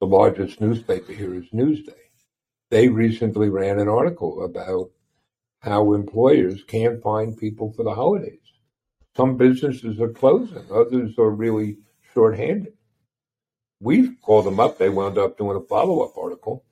The 0.00 0.06
largest 0.06 0.60
newspaper 0.60 1.12
here 1.12 1.34
is 1.34 1.48
Newsday. 1.54 1.94
They 2.70 2.88
recently 2.88 3.48
ran 3.48 3.78
an 3.78 3.88
article 3.88 4.44
about 4.44 4.90
how 5.60 5.92
employers 5.92 6.62
can't 6.64 7.02
find 7.02 7.36
people 7.36 7.72
for 7.72 7.84
the 7.84 7.94
holidays. 7.94 8.38
Some 9.16 9.36
businesses 9.36 10.00
are 10.00 10.10
closing, 10.10 10.64
others 10.70 11.18
are 11.18 11.30
really 11.30 11.78
shorthanded. 12.14 12.74
We 13.80 14.14
called 14.16 14.46
them 14.46 14.60
up, 14.60 14.78
they 14.78 14.88
wound 14.88 15.18
up 15.18 15.38
doing 15.38 15.56
a 15.56 15.66
follow 15.66 16.00
up 16.00 16.16
article. 16.16 16.64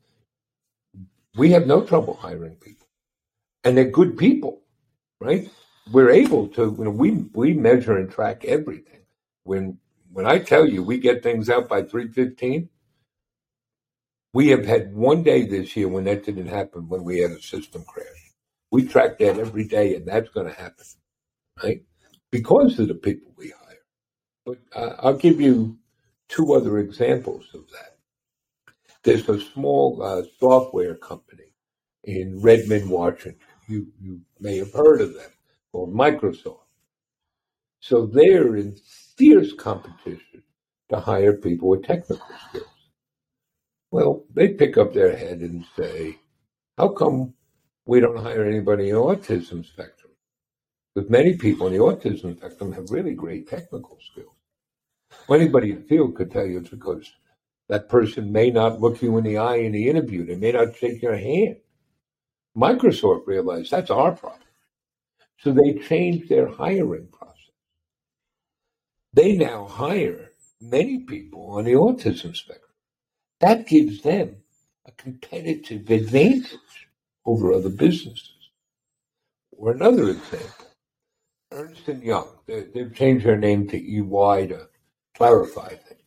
We 1.36 1.50
have 1.50 1.66
no 1.66 1.82
trouble 1.82 2.14
hiring 2.14 2.56
people. 2.56 2.86
And 3.64 3.76
they're 3.76 3.90
good 3.90 4.16
people, 4.16 4.62
right? 5.20 5.50
We're 5.92 6.10
able 6.10 6.48
to, 6.48 6.74
you 6.78 6.84
know, 6.84 6.90
we, 6.90 7.12
we 7.34 7.52
measure 7.52 7.96
and 7.96 8.10
track 8.10 8.44
everything. 8.44 9.00
When 9.44 9.78
when 10.16 10.26
I 10.26 10.38
tell 10.38 10.66
you 10.66 10.82
we 10.82 10.96
get 10.96 11.22
things 11.22 11.50
out 11.50 11.68
by 11.68 11.82
315, 11.82 12.70
we 14.32 14.48
have 14.48 14.64
had 14.64 14.94
one 14.94 15.22
day 15.22 15.44
this 15.44 15.76
year 15.76 15.88
when 15.88 16.04
that 16.04 16.24
didn't 16.24 16.46
happen 16.46 16.88
when 16.88 17.04
we 17.04 17.18
had 17.18 17.32
a 17.32 17.42
system 17.42 17.84
crash. 17.84 18.15
We 18.76 18.86
track 18.86 19.16
that 19.20 19.38
every 19.38 19.64
day, 19.64 19.94
and 19.94 20.04
that's 20.04 20.28
going 20.28 20.48
to 20.48 20.52
happen, 20.52 20.84
right? 21.64 21.80
Because 22.30 22.78
of 22.78 22.88
the 22.88 22.94
people 22.94 23.32
we 23.34 23.48
hire. 23.48 23.86
But 24.44 24.58
uh, 24.74 24.96
I'll 24.98 25.16
give 25.16 25.40
you 25.40 25.78
two 26.28 26.52
other 26.52 26.76
examples 26.76 27.46
of 27.54 27.64
that. 27.70 27.96
There's 29.02 29.26
a 29.30 29.40
small 29.40 30.02
uh, 30.02 30.24
software 30.38 30.94
company 30.94 31.54
in 32.04 32.38
Redmond, 32.42 32.90
Washington. 32.90 33.40
You, 33.66 33.86
you 33.98 34.20
may 34.40 34.58
have 34.58 34.74
heard 34.74 35.00
of 35.00 35.14
them 35.14 35.30
called 35.72 35.94
Microsoft. 35.94 36.68
So 37.80 38.04
they're 38.04 38.56
in 38.56 38.76
fierce 39.16 39.54
competition 39.54 40.42
to 40.90 41.00
hire 41.00 41.32
people 41.32 41.70
with 41.70 41.86
technical 41.86 42.28
skills. 42.50 42.66
Well, 43.90 44.26
they 44.34 44.48
pick 44.48 44.76
up 44.76 44.92
their 44.92 45.16
head 45.16 45.40
and 45.40 45.64
say, 45.78 46.18
how 46.76 46.88
come 46.88 47.32
we 47.86 48.00
don't 48.00 48.18
hire 48.18 48.44
anybody 48.44 48.90
in 48.90 48.96
the 48.96 49.00
autism 49.00 49.64
spectrum. 49.64 50.12
Because 50.94 51.08
many 51.08 51.36
people 51.36 51.68
in 51.68 51.74
the 51.74 51.78
autism 51.78 52.36
spectrum 52.36 52.72
have 52.72 52.90
really 52.90 53.14
great 53.14 53.48
technical 53.48 53.98
skills. 54.00 54.34
Well, 55.28 55.40
anybody 55.40 55.70
in 55.70 55.82
the 55.82 55.88
field 55.88 56.16
could 56.16 56.30
tell 56.30 56.46
you 56.46 56.58
it's 56.58 56.70
because 56.70 57.10
that 57.68 57.88
person 57.88 58.32
may 58.32 58.50
not 58.50 58.80
look 58.80 59.02
you 59.02 59.16
in 59.18 59.24
the 59.24 59.38
eye 59.38 59.56
in 59.56 59.72
the 59.72 59.88
interview. 59.88 60.24
They 60.26 60.36
may 60.36 60.52
not 60.52 60.76
shake 60.76 61.02
your 61.02 61.16
hand. 61.16 61.56
Microsoft 62.56 63.26
realized 63.26 63.70
that's 63.70 63.90
our 63.90 64.12
problem. 64.12 64.40
So 65.38 65.52
they 65.52 65.74
changed 65.74 66.28
their 66.28 66.48
hiring 66.48 67.08
process. 67.08 67.36
They 69.12 69.36
now 69.36 69.66
hire 69.66 70.30
many 70.60 71.00
people 71.00 71.50
on 71.50 71.64
the 71.64 71.72
autism 71.72 72.34
spectrum. 72.34 72.70
That 73.40 73.66
gives 73.66 74.02
them 74.02 74.36
a 74.86 74.92
competitive 74.92 75.90
advantage 75.90 76.85
over 77.26 77.52
other 77.52 77.68
businesses. 77.68 78.32
Or 79.52 79.72
another 79.72 80.08
example, 80.10 80.66
Ernst 81.52 81.86
& 81.88 82.02
Young, 82.02 82.28
they, 82.46 82.62
they've 82.72 82.94
changed 82.94 83.26
their 83.26 83.36
name 83.36 83.68
to 83.68 83.76
EY 83.76 84.46
to 84.48 84.68
clarify 85.16 85.68
things. 85.68 86.00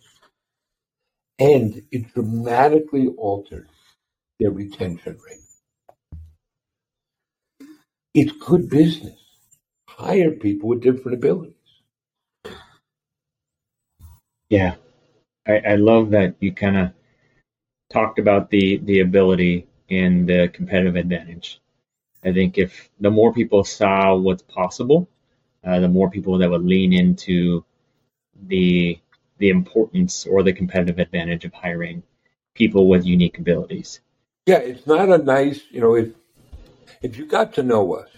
And 1.40 1.82
it 1.92 2.14
dramatically 2.14 3.08
altered 3.18 3.68
their 4.40 4.52
retention 4.52 5.18
rate. 5.28 5.40
It's 8.14 8.32
good 8.32 8.70
business. 8.70 9.20
Hire 9.90 10.32
people 10.32 10.70
with 10.70 10.82
different 10.82 11.18
abilities. 11.18 11.54
Yeah. 14.50 14.76
I, 15.48 15.58
I 15.58 15.76
love 15.76 16.12
that 16.12 16.36
you 16.40 16.54
kind 16.54 16.78
of 16.78 16.92
talked 17.92 18.20
about 18.20 18.50
the, 18.50 18.78
the 18.78 19.02
ability 19.02 19.68
and 19.90 20.28
the 20.28 20.50
competitive 20.54 20.96
advantage. 20.96 21.62
I 22.24 22.32
think 22.32 22.58
if 22.58 22.90
the 23.00 23.12
more 23.12 23.34
people 23.34 23.64
saw 23.64 24.16
what's 24.16 24.42
possible, 24.44 25.10
uh, 25.64 25.80
the 25.80 25.90
more 25.90 26.10
people 26.10 26.38
that 26.38 26.50
would 26.50 26.66
lean 26.66 26.94
into 26.94 27.64
the 28.48 29.00
the 29.38 29.50
importance 29.50 30.26
or 30.26 30.44
the 30.44 30.54
competitive 30.54 31.00
advantage 31.00 31.46
of 31.46 31.54
hiring 31.54 32.04
people 32.54 32.88
with 32.88 33.06
unique 33.06 33.38
abilities. 33.38 34.00
Yeah, 34.46 34.58
it's 34.58 34.88
not 34.88 35.10
a 35.10 35.18
nice, 35.18 35.62
you 35.72 35.82
know, 35.82 35.96
if 35.96 36.10
if 37.02 37.18
you 37.18 37.26
got 37.26 37.54
to 37.54 37.64
know 37.64 37.96
us, 37.96 38.10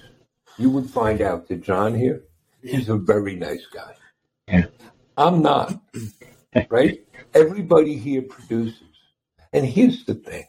you 0.57 0.69
would 0.69 0.89
find 0.89 1.21
out 1.21 1.47
that 1.47 1.61
John 1.61 1.95
here 1.95 2.23
is 2.61 2.89
a 2.89 2.97
very 2.97 3.35
nice 3.35 3.65
guy. 3.73 3.95
Yeah. 4.47 4.65
I'm 5.17 5.41
not. 5.41 5.79
Right? 6.71 7.05
Everybody 7.35 7.97
here 7.97 8.23
produces. 8.23 8.81
And 9.53 9.63
here's 9.63 10.05
the 10.05 10.15
thing. 10.15 10.47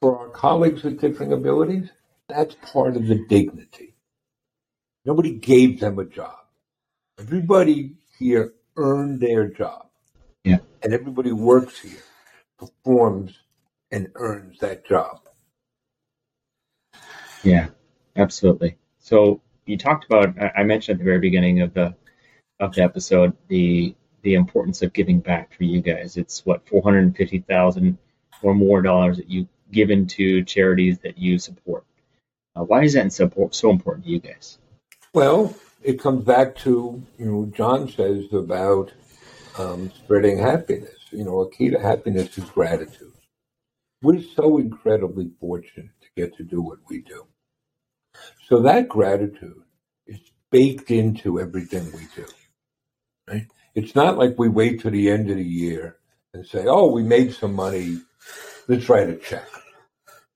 For 0.00 0.18
our 0.18 0.30
colleagues 0.30 0.82
with 0.82 1.00
different 1.00 1.32
abilities, 1.32 1.90
that's 2.28 2.56
part 2.72 2.96
of 2.96 3.06
the 3.06 3.24
dignity. 3.28 3.94
Nobody 5.04 5.32
gave 5.32 5.78
them 5.78 6.00
a 6.00 6.04
job. 6.04 6.38
Everybody 7.20 7.94
here 8.18 8.54
earned 8.76 9.20
their 9.20 9.48
job. 9.48 9.86
Yeah. 10.44 10.58
And 10.82 10.92
everybody 10.92 11.32
works 11.32 11.80
here, 11.80 12.02
performs, 12.58 13.38
and 13.90 14.10
earns 14.14 14.58
that 14.58 14.86
job. 14.86 15.20
Yeah, 17.42 17.68
absolutely. 18.16 18.76
So 18.98 19.40
you 19.66 19.76
talked 19.76 20.04
about 20.04 20.34
I 20.56 20.62
mentioned 20.62 20.96
at 20.96 20.98
the 20.98 21.04
very 21.04 21.20
beginning 21.20 21.60
of 21.60 21.74
the 21.74 21.94
of 22.60 22.74
the 22.74 22.82
episode 22.82 23.36
the 23.48 23.94
the 24.22 24.34
importance 24.34 24.82
of 24.82 24.92
giving 24.92 25.20
back 25.20 25.54
for 25.54 25.64
you 25.64 25.80
guys. 25.80 26.16
It's 26.16 26.44
what 26.46 26.66
four 26.68 26.82
hundred 26.82 27.04
and 27.04 27.16
fifty 27.16 27.40
thousand 27.40 27.98
or 28.42 28.54
more 28.54 28.82
dollars 28.82 29.18
that 29.18 29.30
you 29.30 29.46
give 29.70 29.90
into 29.90 30.42
charities 30.44 30.98
that 31.00 31.18
you 31.18 31.38
support. 31.38 31.84
Uh, 32.56 32.62
why 32.62 32.84
is 32.84 32.92
that 32.94 33.12
so, 33.12 33.30
so 33.50 33.70
important 33.70 34.04
to 34.06 34.10
you 34.10 34.20
guys? 34.20 34.58
Well, 35.12 35.54
it 35.84 36.00
comes 36.00 36.24
back 36.24 36.56
to 36.56 37.02
you 37.18 37.26
know 37.26 37.52
John 37.54 37.88
says 37.88 38.32
about 38.32 38.92
um, 39.58 39.90
spreading 39.90 40.38
happiness. 40.38 40.96
You 41.10 41.24
know, 41.24 41.42
a 41.42 41.50
key 41.50 41.70
to 41.70 41.78
happiness 41.78 42.36
is 42.38 42.44
gratitude. 42.44 43.12
We're 44.02 44.22
so 44.34 44.58
incredibly 44.58 45.30
fortunate 45.38 45.90
to 46.00 46.08
get 46.16 46.36
to 46.38 46.42
do 46.42 46.60
what 46.60 46.78
we 46.88 47.02
do. 47.02 47.26
So 48.48 48.60
that 48.62 48.88
gratitude 48.88 49.62
is 50.06 50.18
baked 50.50 50.90
into 50.90 51.40
everything 51.40 51.84
we 51.92 52.06
do. 52.16 52.26
Right? 53.28 53.46
It's 53.74 53.94
not 53.94 54.18
like 54.18 54.38
we 54.38 54.48
wait 54.48 54.80
to 54.80 54.90
the 54.90 55.10
end 55.10 55.30
of 55.30 55.36
the 55.36 55.44
year 55.44 55.98
and 56.32 56.46
say, 56.46 56.64
"Oh, 56.66 56.90
we 56.90 57.02
made 57.02 57.34
some 57.34 57.54
money. 57.54 57.98
Let's 58.68 58.88
write 58.88 59.10
a 59.10 59.16
check." 59.16 59.48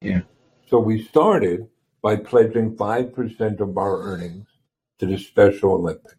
Yeah. 0.01 0.23
So 0.69 0.79
we 0.79 1.03
started 1.05 1.69
by 2.03 2.17
pledging 2.17 2.77
five 2.77 3.15
percent 3.15 3.61
of 3.61 3.77
our 3.79 4.03
earnings 4.03 4.47
to 4.99 5.07
the 5.07 5.19
Special 5.19 5.73
Olympics. 5.73 6.15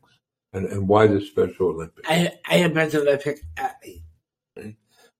And, 0.53 0.65
and 0.65 0.87
why 0.87 1.07
the 1.07 1.21
Special 1.21 1.67
Olympics? 1.67 2.09
I 2.09 2.31
I 2.47 2.57
am 2.57 2.75
an 2.77 2.95
Olympic 2.95 3.41
athlete. 3.57 4.03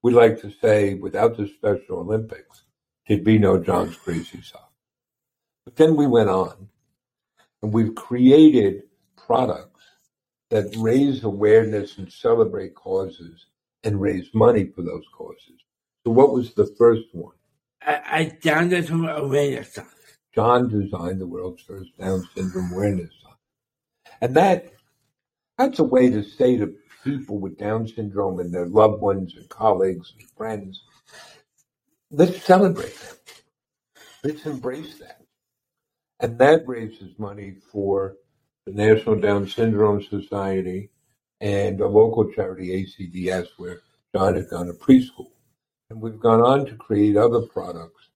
We 0.02 0.14
like 0.14 0.42
to 0.42 0.52
say, 0.62 0.96
without 0.96 1.38
the 1.38 1.48
Special 1.48 2.00
Olympics, 2.00 2.64
there'd 3.08 3.24
be 3.24 3.38
no 3.38 3.62
John's 3.62 3.98
Crazy 3.98 4.42
Sock. 4.42 4.72
But 5.66 5.76
then 5.76 5.96
we 5.96 6.08
went 6.08 6.30
on, 6.30 6.70
and 7.62 7.74
we've 7.74 7.94
created 7.96 8.84
products 9.18 9.84
that 10.50 10.74
raise 10.78 11.24
awareness 11.24 11.98
and 11.98 12.12
celebrate 12.12 12.74
causes 12.76 13.48
and 13.84 14.02
raise 14.02 14.34
money 14.34 14.66
for 14.66 14.82
those 14.82 15.06
causes. 15.14 15.62
So, 16.06 16.12
what 16.12 16.34
was 16.34 16.54
the 16.54 16.74
first 16.78 17.08
one? 17.12 17.36
I, 17.82 18.02
I 18.06 18.24
Down 18.42 18.70
syndrome 18.70 19.10
awareness 19.10 19.74
socks. 19.74 20.18
John 20.34 20.70
designed 20.70 21.20
the 21.20 21.28
world's 21.28 21.62
first 21.64 21.96
Down 22.00 22.28
syndrome 22.36 22.72
awareness. 22.72 23.14
And 24.22 24.36
that 24.36 24.74
that's 25.58 25.80
a 25.80 25.84
way 25.84 26.10
to 26.10 26.24
say 26.24 26.58
to 26.58 26.74
people 27.04 27.40
with 27.40 27.58
Down 27.58 27.88
syndrome 27.88 28.40
and 28.40 28.54
their 28.54 28.68
loved 28.68 29.02
ones 29.02 29.36
and 29.36 29.48
colleagues 29.50 30.14
and 30.18 30.30
friends, 30.32 30.84
let's 32.12 32.42
celebrate 32.44 32.96
them. 32.96 33.16
Let's 34.24 34.46
embrace 34.46 34.98
that. 35.00 35.22
And 36.20 36.38
that 36.40 36.68
raises 36.68 37.18
money 37.18 37.56
for 37.72 38.18
the 38.66 38.74
National 38.74 39.16
Down 39.16 39.48
Syndrome 39.48 40.04
Society 40.04 40.90
and 41.42 41.80
a 41.80 41.88
local 41.88 42.32
charity, 42.32 42.86
ACDS, 42.86 43.48
where 43.58 43.82
John 44.14 44.36
had 44.36 44.50
gone 44.50 44.68
to 44.68 44.74
preschool. 44.74 45.32
And 45.90 46.02
we've 46.02 46.20
gone 46.20 46.42
on 46.42 46.66
to 46.66 46.76
create 46.76 47.16
other 47.16 47.42
products, 47.42 48.10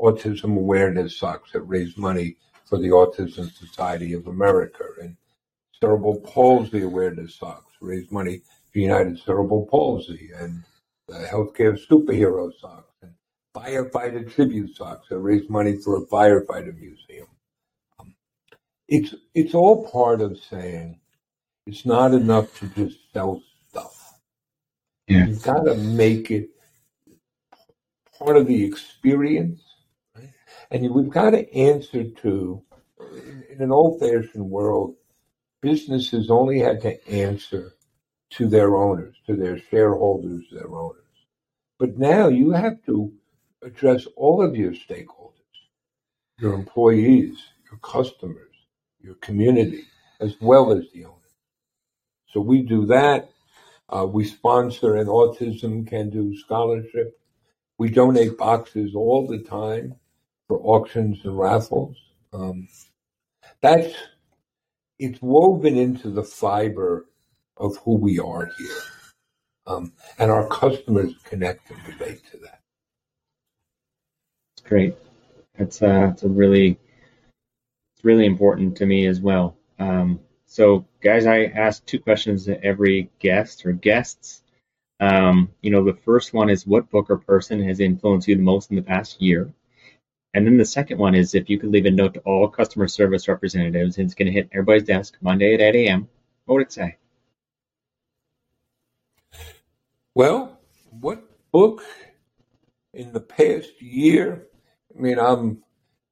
autism 0.00 0.56
awareness 0.56 1.16
socks 1.16 1.52
that 1.52 1.60
raise 1.62 1.96
money 1.96 2.36
for 2.68 2.78
the 2.78 2.88
Autism 2.88 3.50
Society 3.52 4.12
of 4.12 4.26
America 4.26 4.84
and 5.00 5.16
cerebral 5.80 6.20
palsy 6.20 6.82
awareness 6.82 7.34
socks 7.34 7.74
raise 7.80 8.10
money 8.10 8.42
for 8.72 8.78
United 8.78 9.18
Cerebral 9.18 9.66
Palsy 9.66 10.30
and 10.36 10.62
the 11.06 11.14
healthcare 11.14 11.78
superhero 11.88 12.50
socks 12.60 12.92
and 13.02 13.12
firefighter 13.56 14.30
tribute 14.30 14.76
socks 14.76 15.08
that 15.08 15.18
raise 15.18 15.48
money 15.48 15.76
for 15.76 15.96
a 15.96 16.06
firefighter 16.06 16.76
museum. 16.78 17.26
Um, 17.98 18.14
it's 18.88 19.14
it's 19.34 19.54
all 19.54 19.88
part 19.88 20.20
of 20.20 20.38
saying 20.38 21.00
it's 21.66 21.86
not 21.86 22.12
enough 22.12 22.58
to 22.58 22.66
just 22.68 22.98
sell 23.12 23.42
stuff. 23.70 24.14
Yeah. 25.06 25.26
You've 25.26 25.42
got 25.42 25.64
to 25.64 25.74
make 25.74 26.30
it 26.30 26.50
part 28.18 28.36
of 28.36 28.46
the 28.46 28.64
experience? 28.64 29.62
And 30.70 30.90
we've 30.90 31.10
got 31.10 31.30
to 31.30 31.52
answer 31.54 32.04
to. 32.04 32.62
In, 33.50 33.62
an 33.62 33.72
old-fashioned 33.72 34.50
world, 34.50 34.94
businesses 35.60 36.30
only 36.30 36.60
had 36.60 36.80
to 36.82 37.08
answer 37.08 37.72
to 38.30 38.46
their 38.46 38.76
owners, 38.76 39.16
to 39.26 39.34
their 39.34 39.58
shareholders, 39.58 40.44
their 40.52 40.72
owners. 40.72 41.02
But 41.78 41.98
now 41.98 42.28
you 42.28 42.52
have 42.52 42.84
to 42.86 43.12
address 43.62 44.06
all 44.16 44.42
of 44.42 44.54
your 44.54 44.72
stakeholders, 44.72 45.32
your 46.38 46.54
employees, 46.54 47.36
your 47.70 47.78
customers, 47.80 48.54
your 49.00 49.14
community, 49.16 49.84
as 50.20 50.36
well 50.40 50.72
as 50.72 50.84
the 50.92 51.04
owners. 51.04 51.14
So 52.28 52.40
we 52.40 52.62
do 52.62 52.86
that. 52.86 53.30
Uh, 53.88 54.06
we 54.06 54.24
sponsor 54.24 54.96
an 54.96 55.06
autism 55.06 55.86
can 55.86 56.10
do 56.10 56.36
scholarship. 56.36 57.18
We 57.78 57.88
donate 57.88 58.36
boxes 58.36 58.94
all 58.94 59.26
the 59.26 59.38
time 59.38 59.96
for 60.48 60.60
auctions 60.62 61.18
and 61.24 61.38
raffles. 61.38 61.96
Um, 62.32 62.68
that's 63.60 63.94
it's 64.98 65.22
woven 65.22 65.76
into 65.76 66.10
the 66.10 66.24
fiber 66.24 67.06
of 67.56 67.76
who 67.78 67.94
we 67.94 68.18
are 68.18 68.50
here. 68.58 68.82
Um, 69.66 69.92
and 70.18 70.30
our 70.30 70.48
customers 70.48 71.14
connect 71.24 71.70
and 71.70 71.78
relate 71.86 72.22
to 72.32 72.38
that. 72.38 72.60
It's 74.56 74.66
great. 74.66 74.96
It's 75.58 75.82
uh, 75.82 76.10
it's 76.12 76.22
a 76.22 76.28
really 76.28 76.78
it's 77.94 78.04
really 78.04 78.26
important 78.26 78.76
to 78.78 78.86
me 78.86 79.06
as 79.06 79.20
well. 79.20 79.56
Um, 79.78 80.20
so, 80.46 80.86
guys, 81.02 81.26
I 81.26 81.44
ask 81.44 81.84
two 81.84 82.00
questions 82.00 82.46
to 82.46 82.62
every 82.64 83.10
guest 83.18 83.66
or 83.66 83.72
guests. 83.72 84.42
Um, 85.00 85.50
you 85.60 85.70
know, 85.70 85.84
the 85.84 85.98
first 86.04 86.32
one 86.32 86.48
is 86.48 86.66
what 86.66 86.90
book 86.90 87.10
or 87.10 87.18
person 87.18 87.62
has 87.64 87.80
influenced 87.80 88.26
you 88.26 88.36
the 88.36 88.42
most 88.42 88.70
in 88.70 88.76
the 88.76 88.82
past 88.82 89.20
year? 89.20 89.52
And 90.34 90.46
then 90.46 90.56
the 90.58 90.64
second 90.64 90.98
one 90.98 91.14
is 91.14 91.34
if 91.34 91.48
you 91.48 91.58
could 91.58 91.70
leave 91.70 91.86
a 91.86 91.90
note 91.90 92.14
to 92.14 92.20
all 92.20 92.48
customer 92.48 92.86
service 92.86 93.28
representatives, 93.28 93.96
and 93.96 94.04
it's 94.04 94.14
going 94.14 94.26
to 94.26 94.32
hit 94.32 94.48
everybody's 94.52 94.84
desk 94.84 95.16
Monday 95.20 95.54
at 95.54 95.60
8 95.60 95.86
a.m., 95.86 96.08
what 96.44 96.56
would 96.56 96.62
it 96.62 96.72
say? 96.72 96.96
Well, 100.14 100.58
what 100.90 101.22
book 101.52 101.82
in 102.92 103.12
the 103.12 103.20
past 103.20 103.80
year, 103.80 104.46
I 104.96 105.00
mean, 105.00 105.18
I'm 105.18 105.62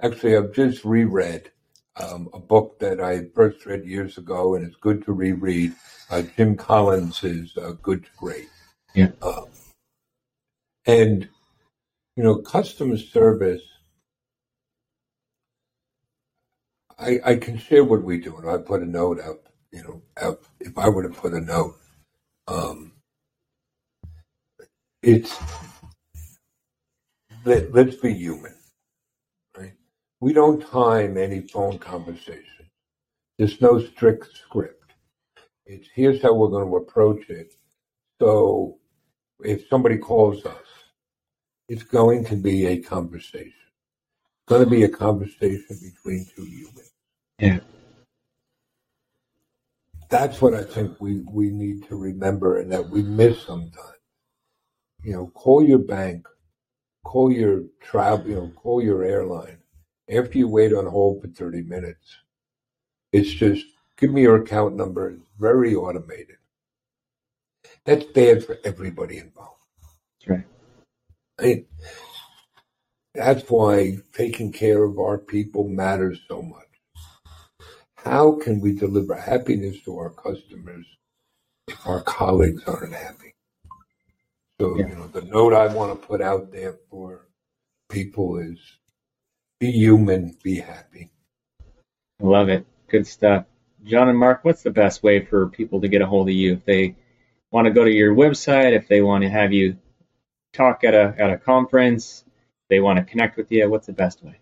actually, 0.00 0.36
I've 0.36 0.52
just 0.52 0.84
reread 0.84 1.50
um, 1.96 2.28
a 2.32 2.38
book 2.38 2.78
that 2.78 3.00
I 3.00 3.26
first 3.34 3.66
read 3.66 3.84
years 3.84 4.18
ago, 4.18 4.54
and 4.54 4.66
it's 4.66 4.76
good 4.76 5.04
to 5.04 5.12
reread. 5.12 5.74
Uh, 6.10 6.22
Jim 6.36 6.56
Collins 6.56 7.24
is 7.24 7.56
uh, 7.56 7.72
Good 7.82 8.04
to 8.04 8.10
Great. 8.16 8.48
Yeah. 8.94 9.10
Um, 9.22 9.46
and, 10.86 11.28
you 12.16 12.22
know, 12.22 12.36
customer 12.36 12.96
service, 12.96 13.62
I, 16.98 17.20
I 17.24 17.36
can 17.36 17.58
share 17.58 17.84
what 17.84 18.02
we 18.02 18.18
do, 18.18 18.36
and 18.36 18.48
I 18.48 18.58
put 18.58 18.82
a 18.82 18.86
note 18.86 19.20
out, 19.20 19.40
you 19.70 19.82
know, 19.82 20.02
out, 20.20 20.40
if 20.60 20.76
I 20.78 20.88
were 20.88 21.02
to 21.02 21.14
put 21.14 21.34
a 21.34 21.40
note, 21.40 21.76
um, 22.48 22.92
it's, 25.02 25.36
let, 27.44 27.72
let's 27.72 27.96
be 27.96 28.14
human, 28.14 28.54
right? 29.56 29.74
We 30.20 30.32
don't 30.32 30.66
time 30.66 31.18
any 31.18 31.42
phone 31.42 31.78
conversation. 31.78 32.70
There's 33.38 33.60
no 33.60 33.78
strict 33.78 34.34
script. 34.34 34.92
It's 35.66 35.88
here's 35.94 36.22
how 36.22 36.34
we're 36.34 36.48
going 36.48 36.66
to 36.66 36.76
approach 36.76 37.28
it. 37.28 37.54
So 38.20 38.78
if 39.40 39.68
somebody 39.68 39.98
calls 39.98 40.46
us, 40.46 40.66
it's 41.68 41.82
going 41.82 42.24
to 42.26 42.36
be 42.36 42.66
a 42.66 42.78
conversation. 42.78 43.52
Going 44.46 44.64
to 44.64 44.70
be 44.70 44.84
a 44.84 44.88
conversation 44.88 45.64
between 45.68 46.26
two 46.34 46.44
humans. 46.44 46.92
Yeah. 47.38 47.58
That's 50.08 50.40
what 50.40 50.54
I 50.54 50.62
think 50.62 51.00
we, 51.00 51.24
we 51.32 51.50
need 51.50 51.88
to 51.88 51.96
remember 51.96 52.58
and 52.58 52.70
that 52.70 52.88
we 52.88 53.02
miss 53.02 53.42
sometimes. 53.42 53.74
You 55.02 55.12
know, 55.12 55.26
call 55.28 55.64
your 55.64 55.80
bank, 55.80 56.28
call 57.04 57.32
your 57.32 57.64
travel, 57.80 58.28
you 58.28 58.34
know, 58.36 58.52
call 58.54 58.82
your 58.82 59.02
airline. 59.02 59.58
After 60.08 60.38
you 60.38 60.48
wait 60.48 60.72
on 60.72 60.86
hold 60.86 61.22
for 61.22 61.28
30 61.28 61.62
minutes, 61.62 62.16
it's 63.12 63.30
just 63.30 63.66
give 63.96 64.12
me 64.12 64.22
your 64.22 64.36
account 64.36 64.76
number. 64.76 65.10
It's 65.10 65.28
very 65.40 65.74
automated. 65.74 66.36
That's 67.84 68.04
bad 68.04 68.44
for 68.44 68.58
everybody 68.64 69.18
involved. 69.18 69.62
That's 70.20 70.30
right. 70.30 70.46
I 71.38 71.42
mean, 71.42 71.66
that's 73.16 73.48
why 73.50 73.98
taking 74.12 74.52
care 74.52 74.84
of 74.84 74.98
our 74.98 75.18
people 75.18 75.68
matters 75.68 76.20
so 76.28 76.42
much. 76.42 76.62
How 77.96 78.32
can 78.38 78.60
we 78.60 78.72
deliver 78.72 79.14
happiness 79.14 79.82
to 79.84 79.96
our 79.98 80.10
customers 80.10 80.86
if 81.68 81.86
our 81.86 82.02
colleagues 82.02 82.62
aren't 82.66 82.92
happy? 82.94 83.34
So, 84.60 84.78
Yeah. 84.78 84.88
you 84.88 84.94
know, 84.96 85.06
the 85.08 85.22
note 85.22 85.52
I 85.52 85.72
want 85.74 86.00
to 86.00 86.06
put 86.06 86.20
out 86.20 86.52
there 86.52 86.76
for 86.90 87.26
people 87.88 88.38
is 88.38 88.58
be 89.58 89.70
human, 89.72 90.36
be 90.42 90.56
happy. 90.60 91.10
Love 92.20 92.48
it. 92.48 92.66
Good 92.88 93.06
stuff. 93.06 93.46
John 93.84 94.08
and 94.08 94.18
Mark, 94.18 94.44
what's 94.44 94.62
the 94.62 94.70
best 94.70 95.02
way 95.02 95.24
for 95.24 95.48
people 95.48 95.80
to 95.80 95.88
get 95.88 96.02
a 96.02 96.06
hold 96.06 96.28
of 96.28 96.34
you 96.34 96.54
if 96.54 96.64
they 96.64 96.96
want 97.52 97.66
to 97.66 97.72
go 97.72 97.84
to 97.84 97.90
your 97.90 98.14
website, 98.14 98.72
if 98.72 98.88
they 98.88 99.02
want 99.02 99.22
to 99.22 99.30
have 99.30 99.52
you 99.52 99.76
talk 100.52 100.84
at 100.84 100.94
a 100.94 101.14
at 101.18 101.30
a 101.30 101.38
conference, 101.38 102.24
they 102.68 102.80
want 102.80 102.98
to 102.98 103.04
connect 103.04 103.36
with 103.36 103.52
you, 103.52 103.70
what's 103.70 103.86
the 103.86 103.92
best 103.92 104.24
way? 104.24 104.40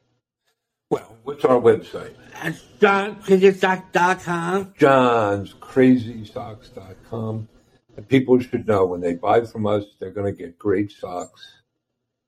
Well, 0.91 1.17
what's 1.25 1.45
our 1.45 1.61
website? 1.61 2.15
At 2.35 2.55
johncreditstock.com. 2.81 4.75
johnscrazysocks.com. 4.75 7.49
And 7.97 8.09
people 8.09 8.41
should 8.41 8.67
know 8.67 8.87
when 8.87 9.01
they 9.01 9.15
buy 9.15 9.43
from 9.43 9.67
us, 9.67 9.85
they're 9.99 10.11
going 10.11 10.33
to 10.33 10.39
get 10.39 10.59
great 10.59 10.91
socks. 10.91 11.61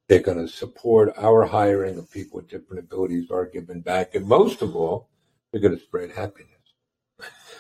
They're 0.08 0.20
going 0.20 0.38
to 0.38 0.48
support 0.48 1.12
our 1.16 1.44
hiring 1.44 1.98
of 1.98 2.10
people 2.10 2.36
with 2.36 2.48
different 2.48 2.84
abilities, 2.84 3.30
are 3.30 3.46
giving 3.46 3.80
back. 3.80 4.14
And 4.14 4.26
most 4.26 4.62
of 4.62 4.76
all, 4.76 5.08
they're 5.50 5.60
going 5.60 5.76
to 5.76 5.82
spread 5.82 6.12
happiness. 6.12 6.52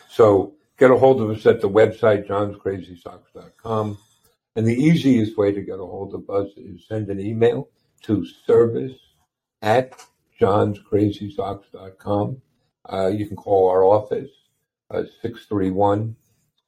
So 0.08 0.54
get 0.78 0.90
a 0.90 0.96
hold 0.96 1.20
of 1.20 1.30
us 1.30 1.44
at 1.46 1.60
the 1.60 1.68
website, 1.68 2.28
johnscrazysocks.com. 2.28 3.98
And 4.54 4.66
the 4.66 4.74
easiest 4.74 5.36
way 5.36 5.52
to 5.52 5.60
get 5.60 5.80
a 5.80 5.86
hold 5.86 6.14
of 6.14 6.30
us 6.30 6.48
is 6.56 6.86
send 6.88 7.10
an 7.10 7.20
email 7.20 7.68
to 8.06 8.26
service 8.46 8.98
at 9.62 9.98
johnscrazysocks.com. 10.40 12.42
Uh, 12.92 13.08
you 13.08 13.26
can 13.26 13.36
call 13.36 13.68
our 13.68 13.84
office, 13.84 14.30
uh, 14.90 15.02
631 15.22 16.14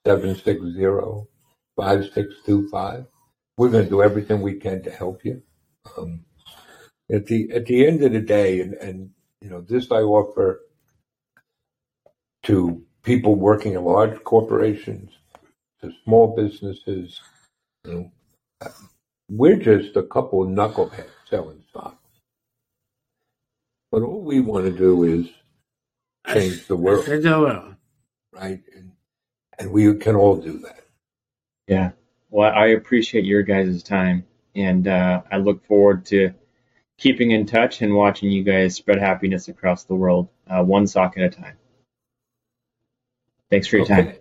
760 0.05 1.29
5625. 1.77 3.07
We're 3.57 3.69
going 3.69 3.85
to 3.85 3.91
do 3.91 4.03
everything 4.03 4.41
we 4.41 4.55
can 4.55 4.83
to 4.83 4.91
help 4.91 5.25
you. 5.25 5.43
Um, 5.97 6.25
at 7.11 7.27
the 7.27 7.51
at 7.53 7.67
the 7.67 7.87
end 7.87 8.03
of 8.03 8.13
the 8.13 8.21
day, 8.21 8.61
and, 8.61 8.75
and 8.75 9.11
you 9.41 9.49
know, 9.49 9.61
this 9.61 9.91
I 9.91 10.01
offer 10.01 10.61
to 12.45 12.83
people 13.03 13.35
working 13.35 13.75
in 13.75 13.85
large 13.85 14.23
corporations, 14.25 15.11
to 15.81 15.93
small 16.05 16.37
businesses. 16.37 17.21
You 17.85 17.93
know, 17.93 18.13
uh, 18.61 18.71
we're 19.31 19.57
just 19.57 19.97
a 19.97 20.03
couple 20.03 20.43
of 20.43 20.49
knuckleheads 20.49 21.18
selling 21.29 21.63
stocks. 21.71 21.97
But 23.91 24.03
all 24.03 24.21
we 24.23 24.41
want 24.41 24.67
to 24.67 24.73
do 24.73 25.05
is 25.05 25.29
change 26.33 26.67
the 26.67 26.77
world, 26.77 27.07
Change 27.07 27.25
the 27.25 27.41
world. 27.41 27.75
right? 28.33 28.61
And, 28.77 28.93
and 29.59 29.71
we 29.73 29.95
can 29.97 30.15
all 30.15 30.37
do 30.37 30.59
that. 30.59 30.85
Yeah. 31.67 31.91
Well, 32.31 32.53
I 32.55 32.69
appreciate 32.69 33.25
your 33.25 33.43
guys' 33.43 33.83
time, 33.83 34.27
and 34.55 34.87
uh, 34.87 35.23
I 35.31 35.39
look 35.39 35.65
forward 35.65 36.05
to 36.07 36.35
keeping 36.99 37.31
in 37.31 37.47
touch 37.47 37.81
and 37.81 37.95
watching 37.95 38.31
you 38.31 38.43
guys 38.43 38.75
spread 38.75 38.99
happiness 38.99 39.49
across 39.49 39.85
the 39.85 39.95
world, 39.95 40.29
uh, 40.49 40.63
one 40.63 40.87
sock 40.87 41.17
at 41.17 41.25
a 41.25 41.31
time. 41.31 41.57
Thanks 43.51 43.67
for 43.67 43.79
your 43.79 43.87
time. 43.87 44.13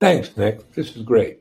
Thanks, 0.00 0.34
Nick. 0.36 0.72
This 0.72 0.96
is 0.96 1.02
great. 1.02 1.40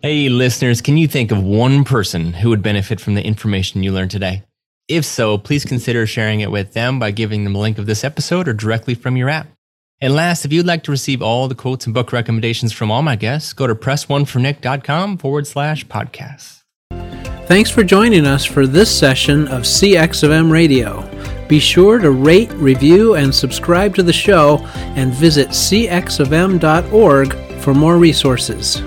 Hey, 0.00 0.28
listeners, 0.28 0.80
can 0.80 0.96
you 0.96 1.08
think 1.08 1.32
of 1.32 1.42
one 1.42 1.82
person 1.82 2.32
who 2.32 2.50
would 2.50 2.62
benefit 2.62 3.00
from 3.00 3.14
the 3.14 3.24
information 3.24 3.82
you 3.82 3.90
learned 3.90 4.12
today? 4.12 4.44
If 4.86 5.04
so, 5.04 5.38
please 5.38 5.64
consider 5.64 6.06
sharing 6.06 6.38
it 6.38 6.52
with 6.52 6.72
them 6.72 7.00
by 7.00 7.10
giving 7.10 7.42
them 7.42 7.56
a 7.56 7.58
link 7.58 7.78
of 7.78 7.86
this 7.86 8.04
episode 8.04 8.46
or 8.46 8.52
directly 8.52 8.94
from 8.94 9.16
your 9.16 9.28
app. 9.28 9.48
And 10.00 10.14
last, 10.14 10.44
if 10.44 10.52
you'd 10.52 10.66
like 10.66 10.84
to 10.84 10.92
receive 10.92 11.20
all 11.20 11.48
the 11.48 11.56
quotes 11.56 11.84
and 11.84 11.92
book 11.92 12.12
recommendations 12.12 12.72
from 12.72 12.92
all 12.92 13.02
my 13.02 13.16
guests, 13.16 13.52
go 13.52 13.66
to 13.66 13.74
pressonefornick.com 13.74 15.18
forward 15.18 15.48
slash 15.48 15.84
podcast. 15.86 16.62
Thanks 17.48 17.70
for 17.70 17.82
joining 17.82 18.24
us 18.24 18.44
for 18.44 18.68
this 18.68 18.96
session 18.96 19.48
of 19.48 19.62
CX 19.62 20.22
of 20.22 20.30
M 20.30 20.48
Radio. 20.48 21.02
Be 21.48 21.58
sure 21.58 21.98
to 21.98 22.12
rate, 22.12 22.52
review, 22.52 23.16
and 23.16 23.34
subscribe 23.34 23.96
to 23.96 24.04
the 24.04 24.12
show 24.12 24.58
and 24.94 25.12
visit 25.12 25.48
cxofm.org 25.48 27.34
for 27.60 27.74
more 27.74 27.98
resources. 27.98 28.80